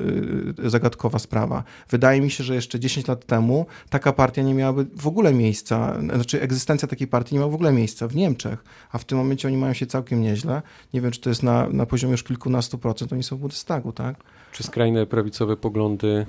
y, 0.66 0.70
zagadkowa 0.70 1.20
sprawa. 1.20 1.64
Wydaje 1.90 2.22
mi 2.22 2.32
się, 2.32 2.44
że 2.44 2.56
jeszcze 2.56 2.80
10 2.80 3.08
lat 3.08 3.26
temu 3.26 3.66
taka 3.90 4.14
partia 4.14 4.42
nie 4.42 4.54
miałaby 4.54 4.86
w 4.96 5.08
ogóle 5.08 5.34
miejsca, 5.34 6.02
znaczy 6.02 6.42
egzystencja 6.42 6.88
takiej 6.88 7.08
partii 7.08 7.36
nie 7.36 7.40
miała 7.40 7.52
w 7.52 7.56
ogóle 7.56 7.72
miejsca 7.72 8.08
w 8.08 8.16
Niemczech, 8.16 8.64
a 8.92 8.98
w 8.98 9.06
tym 9.06 9.18
momencie 9.18 9.48
oni 9.48 9.58
mają 9.58 9.74
się 9.74 9.86
całkiem 9.86 10.22
nieźle. 10.22 10.62
Nie 10.94 11.02
wiem, 11.02 11.12
czy 11.12 11.22
to 11.22 11.30
jest 11.30 11.44
na, 11.44 11.70
na 11.70 11.86
poziomie 11.86 12.12
już 12.12 12.24
kilkunastu 12.24 12.78
procent, 12.78 13.14
oni 13.14 13.24
są 13.24 13.38
w 13.38 13.40
Bundestagu, 13.40 13.92
tak? 13.92 14.16
Czy 14.52 14.64
skrajne 14.64 15.06
prawicowe 15.06 15.58
poglądy 15.58 16.26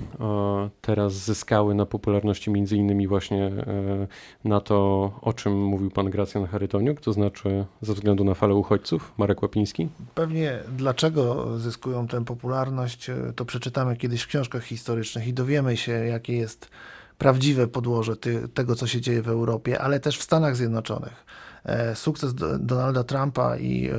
teraz 0.81 1.13
zyskały 1.13 1.75
na 1.75 1.85
popularności 1.85 2.51
między 2.51 2.77
innymi 2.77 3.07
właśnie 3.07 3.45
e, 3.45 4.07
na 4.43 4.61
to, 4.61 5.11
o 5.21 5.33
czym 5.33 5.80
mówił 5.81 5.91
pan 5.91 6.09
Gracjan 6.09 6.47
Charytoniuk, 6.47 7.01
to 7.01 7.13
znaczy 7.13 7.65
ze 7.81 7.93
względu 7.93 8.23
na 8.23 8.33
falę 8.33 8.55
uchodźców? 8.55 9.13
Marek 9.17 9.41
Łapiński? 9.41 9.89
Pewnie 10.15 10.59
dlaczego 10.77 11.47
zyskują 11.59 12.07
tę 12.07 12.25
popularność, 12.25 13.09
e, 13.09 13.33
to 13.35 13.45
przeczytamy 13.45 13.97
kiedyś 13.97 14.21
w 14.21 14.27
książkach 14.27 14.63
historycznych 14.63 15.27
i 15.27 15.33
dowiemy 15.33 15.77
się, 15.77 15.91
jakie 15.91 16.37
jest 16.37 16.69
prawdziwe 17.17 17.67
podłoże 17.67 18.15
ty, 18.15 18.47
tego, 18.47 18.75
co 18.75 18.87
się 18.87 19.01
dzieje 19.01 19.21
w 19.21 19.27
Europie, 19.27 19.81
ale 19.81 19.99
też 19.99 20.17
w 20.17 20.23
Stanach 20.23 20.55
Zjednoczonych. 20.55 21.25
E, 21.65 21.95
sukces 21.95 22.33
Donalda 22.59 23.03
Trumpa 23.03 23.57
i 23.57 23.89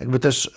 jakby 0.00 0.18
też 0.18 0.50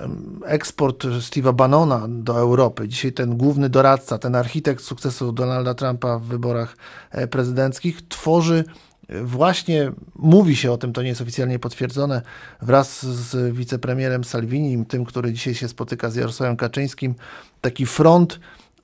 eksport 0.46 1.04
Steve'a 1.04 1.54
Bannona 1.54 2.06
do 2.10 2.40
Europy. 2.40 2.88
Dzisiaj 2.88 3.14
ten 3.14 3.38
główny 3.38 3.70
doradca, 3.70 4.18
ten 4.18 4.36
architekt 4.36 4.84
sukcesu 4.84 5.32
Donalda 5.32 5.74
Trumpa 5.74 6.20
w 6.20 6.24
wyborach 6.24 6.78
e, 7.12 7.28
prezydenckich 7.28 8.08
tworzy 8.08 8.64
e, 8.66 8.87
właśnie, 9.10 9.92
mówi 10.16 10.56
się 10.56 10.72
o 10.72 10.78
tym, 10.78 10.94
to 10.94 11.02
nie 11.02 11.10
jest 11.10 11.22
oficjalnie 11.22 11.60
potwierdzone, 11.60 12.22
wraz 12.62 13.06
z 13.06 13.56
wicepremierem 13.56 14.24
Salvini, 14.24 14.86
tym, 14.86 15.06
który 15.06 15.34
dzisiaj 15.34 15.56
się 15.56 15.68
spotyka 15.68 16.10
z 16.10 16.16
Jarosławem 16.16 16.58
Kaczyńskim, 16.58 17.16
taki 17.62 17.86
front 17.86 18.40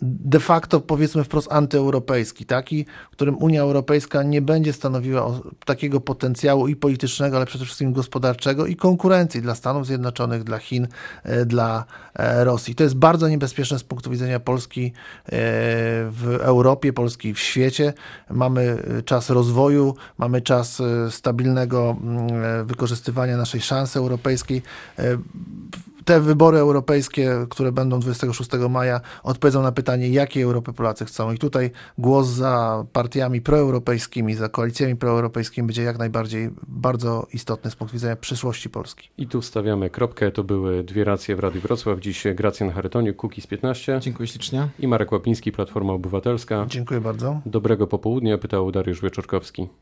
de 0.06 0.40
facto 0.40 0.80
powiedzmy 0.80 1.24
wprost 1.24 1.52
antyeuropejski, 1.52 2.46
taki, 2.46 2.86
w 3.12 3.12
którym 3.12 3.38
Unia 3.38 3.62
Europejska 3.62 4.24
nie 4.24 4.42
będzie 4.42 4.74
stanowiła 4.74 5.40
takiego 5.66 6.02
potencjału 6.02 6.68
i 6.68 6.76
politycznego, 6.76 7.38
ale 7.38 7.46
przede 7.46 7.66
wszystkim 7.66 7.94
gospodarczego 7.94 8.66
i 8.66 8.76
konkurencji 8.76 9.42
dla 9.42 9.56
Stanów 9.56 9.88
Zjednoczonych, 9.88 10.44
dla 10.44 10.58
Chin, 10.58 10.88
e, 11.24 11.46
dla 11.46 11.86
e, 12.16 12.44
Rosji. 12.44 12.76
To 12.76 12.84
jest 12.84 12.96
bardzo 12.96 13.28
niebezpieczne 13.28 13.80
z 13.80 13.84
punktu 13.84 14.10
widzenia 14.10 14.40
Polski 14.40 14.86
e, 14.86 14.92
w 16.10 16.38
Europie, 16.42 16.94
Polski 16.94 17.34
w 17.34 17.40
świecie. 17.40 17.94
Mamy 18.30 18.84
czas 19.06 19.30
rozwoju, 19.30 19.96
mamy 20.18 20.42
czas 20.42 20.82
stabilnego 21.10 21.98
mm, 22.02 22.68
wykorzystywania 22.68 23.38
naszej 23.38 23.62
szansy 23.62 24.00
europejskiej. 24.00 24.62
Te 26.06 26.22
wybory 26.22 26.58
europejskie, 26.58 27.46
które 27.50 27.72
będą 27.72 28.00
26 28.00 28.50
maja, 28.70 29.02
odpowiedzą 29.24 29.62
na 29.62 29.72
pytanie, 29.72 30.10
jakiej 30.10 30.44
Europy 30.44 30.74
Polacy 30.74 31.06
chcą. 31.06 31.32
I 31.32 31.38
tutaj 31.38 31.72
głos 31.98 32.28
za 32.28 32.86
partiami 32.94 33.42
proeuropejskimi, 33.42 34.36
za 34.36 34.50
koalicjami 34.50 34.96
proeuropejskimi 34.96 35.68
będzie 35.68 35.84
jak 35.84 35.98
najbardziej 35.98 36.50
bardzo 36.68 37.28
istotny 37.34 37.72
z 37.72 37.76
punktu 37.76 37.94
widzenia 37.94 38.16
przyszłości 38.16 38.70
Polski. 38.70 39.10
I 39.18 39.28
tu 39.28 39.42
stawiamy 39.42 39.90
kropkę. 39.90 40.32
To 40.32 40.44
były 40.44 40.84
dwie 40.84 41.04
racje 41.04 41.36
w 41.36 41.40
Radiu 41.40 41.62
Wrocław. 41.62 42.00
Dziś 42.00 42.24
Gracjan 42.36 42.72
Charytoniuk, 42.72 43.16
Kukiz 43.16 43.48
15 43.48 44.00
Dziękuję 44.00 44.28
ślicznie. 44.28 44.68
i 44.80 44.88
Marek 44.88 45.12
Łapiński, 45.12 45.52
Platforma 45.52 45.94
Obywatelska. 45.94 46.66
Dziękuję 46.68 47.02
bardzo. 47.02 47.42
Dobrego 47.46 47.88
popołudnia, 47.88 48.38
pytał 48.38 48.72
Dariusz 48.72 49.02
Wieczorkowski. 49.02 49.68